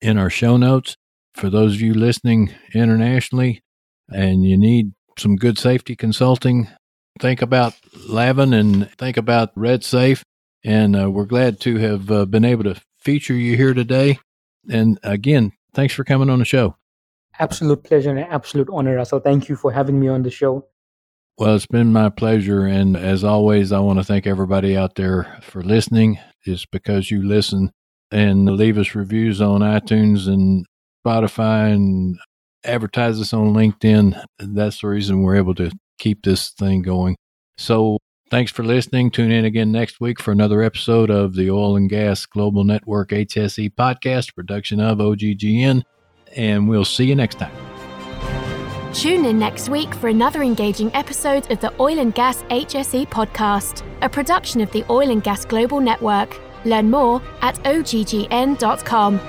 in 0.01 0.17
our 0.17 0.29
show 0.29 0.57
notes. 0.57 0.95
For 1.33 1.49
those 1.49 1.75
of 1.75 1.81
you 1.81 1.93
listening 1.93 2.53
internationally 2.73 3.61
and 4.09 4.43
you 4.43 4.57
need 4.57 4.91
some 5.17 5.35
good 5.35 5.57
safety 5.57 5.95
consulting, 5.95 6.67
think 7.19 7.41
about 7.41 7.73
Laven 8.09 8.57
and 8.57 8.89
think 8.91 9.17
about 9.17 9.51
Red 9.55 9.83
Safe. 9.83 10.23
And 10.63 10.99
uh, 10.99 11.09
we're 11.09 11.25
glad 11.25 11.59
to 11.61 11.77
have 11.77 12.11
uh, 12.11 12.25
been 12.25 12.45
able 12.45 12.65
to 12.65 12.81
feature 12.99 13.33
you 13.33 13.55
here 13.55 13.73
today. 13.73 14.19
And 14.69 14.99
again, 15.03 15.53
thanks 15.73 15.93
for 15.93 16.03
coming 16.03 16.29
on 16.29 16.39
the 16.39 16.45
show. 16.45 16.75
Absolute 17.39 17.83
pleasure 17.83 18.09
and 18.09 18.19
absolute 18.19 18.67
honor, 18.71 18.95
Russell. 18.95 19.19
Thank 19.19 19.47
you 19.47 19.55
for 19.55 19.71
having 19.71 19.99
me 19.99 20.09
on 20.09 20.23
the 20.23 20.31
show. 20.31 20.67
Well, 21.37 21.55
it's 21.55 21.65
been 21.65 21.93
my 21.93 22.09
pleasure. 22.09 22.65
And 22.65 22.97
as 22.97 23.23
always, 23.23 23.71
I 23.71 23.79
want 23.79 23.99
to 23.99 24.03
thank 24.03 24.27
everybody 24.27 24.75
out 24.75 24.95
there 24.95 25.37
for 25.41 25.63
listening. 25.63 26.19
It's 26.43 26.65
because 26.65 27.09
you 27.09 27.23
listen 27.23 27.71
and 28.11 28.45
leave 28.57 28.77
us 28.77 28.95
reviews 28.95 29.39
on 29.39 29.61
iTunes 29.61 30.27
and 30.27 30.65
Spotify 31.05 31.73
and 31.73 32.17
advertise 32.63 33.19
us 33.19 33.33
on 33.33 33.53
LinkedIn. 33.53 34.21
That's 34.39 34.81
the 34.81 34.87
reason 34.87 35.23
we're 35.23 35.35
able 35.35 35.55
to 35.55 35.71
keep 35.97 36.23
this 36.23 36.49
thing 36.51 36.81
going. 36.81 37.15
So 37.57 37.99
thanks 38.29 38.51
for 38.51 38.63
listening. 38.63 39.11
Tune 39.11 39.31
in 39.31 39.45
again 39.45 39.71
next 39.71 39.99
week 39.99 40.21
for 40.21 40.31
another 40.31 40.61
episode 40.61 41.09
of 41.09 41.35
the 41.35 41.49
Oil 41.51 41.75
and 41.75 41.89
Gas 41.89 42.25
Global 42.25 42.63
Network 42.63 43.09
HSE 43.09 43.73
podcast, 43.75 44.33
production 44.35 44.79
of 44.79 44.99
OGGN. 44.99 45.83
And 46.35 46.69
we'll 46.69 46.85
see 46.85 47.05
you 47.05 47.15
next 47.15 47.39
time. 47.39 47.51
Tune 48.93 49.25
in 49.25 49.37
next 49.37 49.69
week 49.69 49.93
for 49.93 50.07
another 50.09 50.41
engaging 50.41 50.93
episode 50.95 51.49
of 51.51 51.59
the 51.59 51.73
Oil 51.79 51.99
and 51.99 52.13
Gas 52.13 52.41
HSE 52.43 53.07
podcast, 53.07 53.83
a 54.01 54.09
production 54.09 54.61
of 54.61 54.71
the 54.71 54.83
Oil 54.89 55.11
and 55.11 55.23
Gas 55.23 55.45
Global 55.45 55.79
Network. 55.79 56.39
Learn 56.65 56.89
more 56.89 57.21
at 57.41 57.55
oggn.com. 57.63 59.19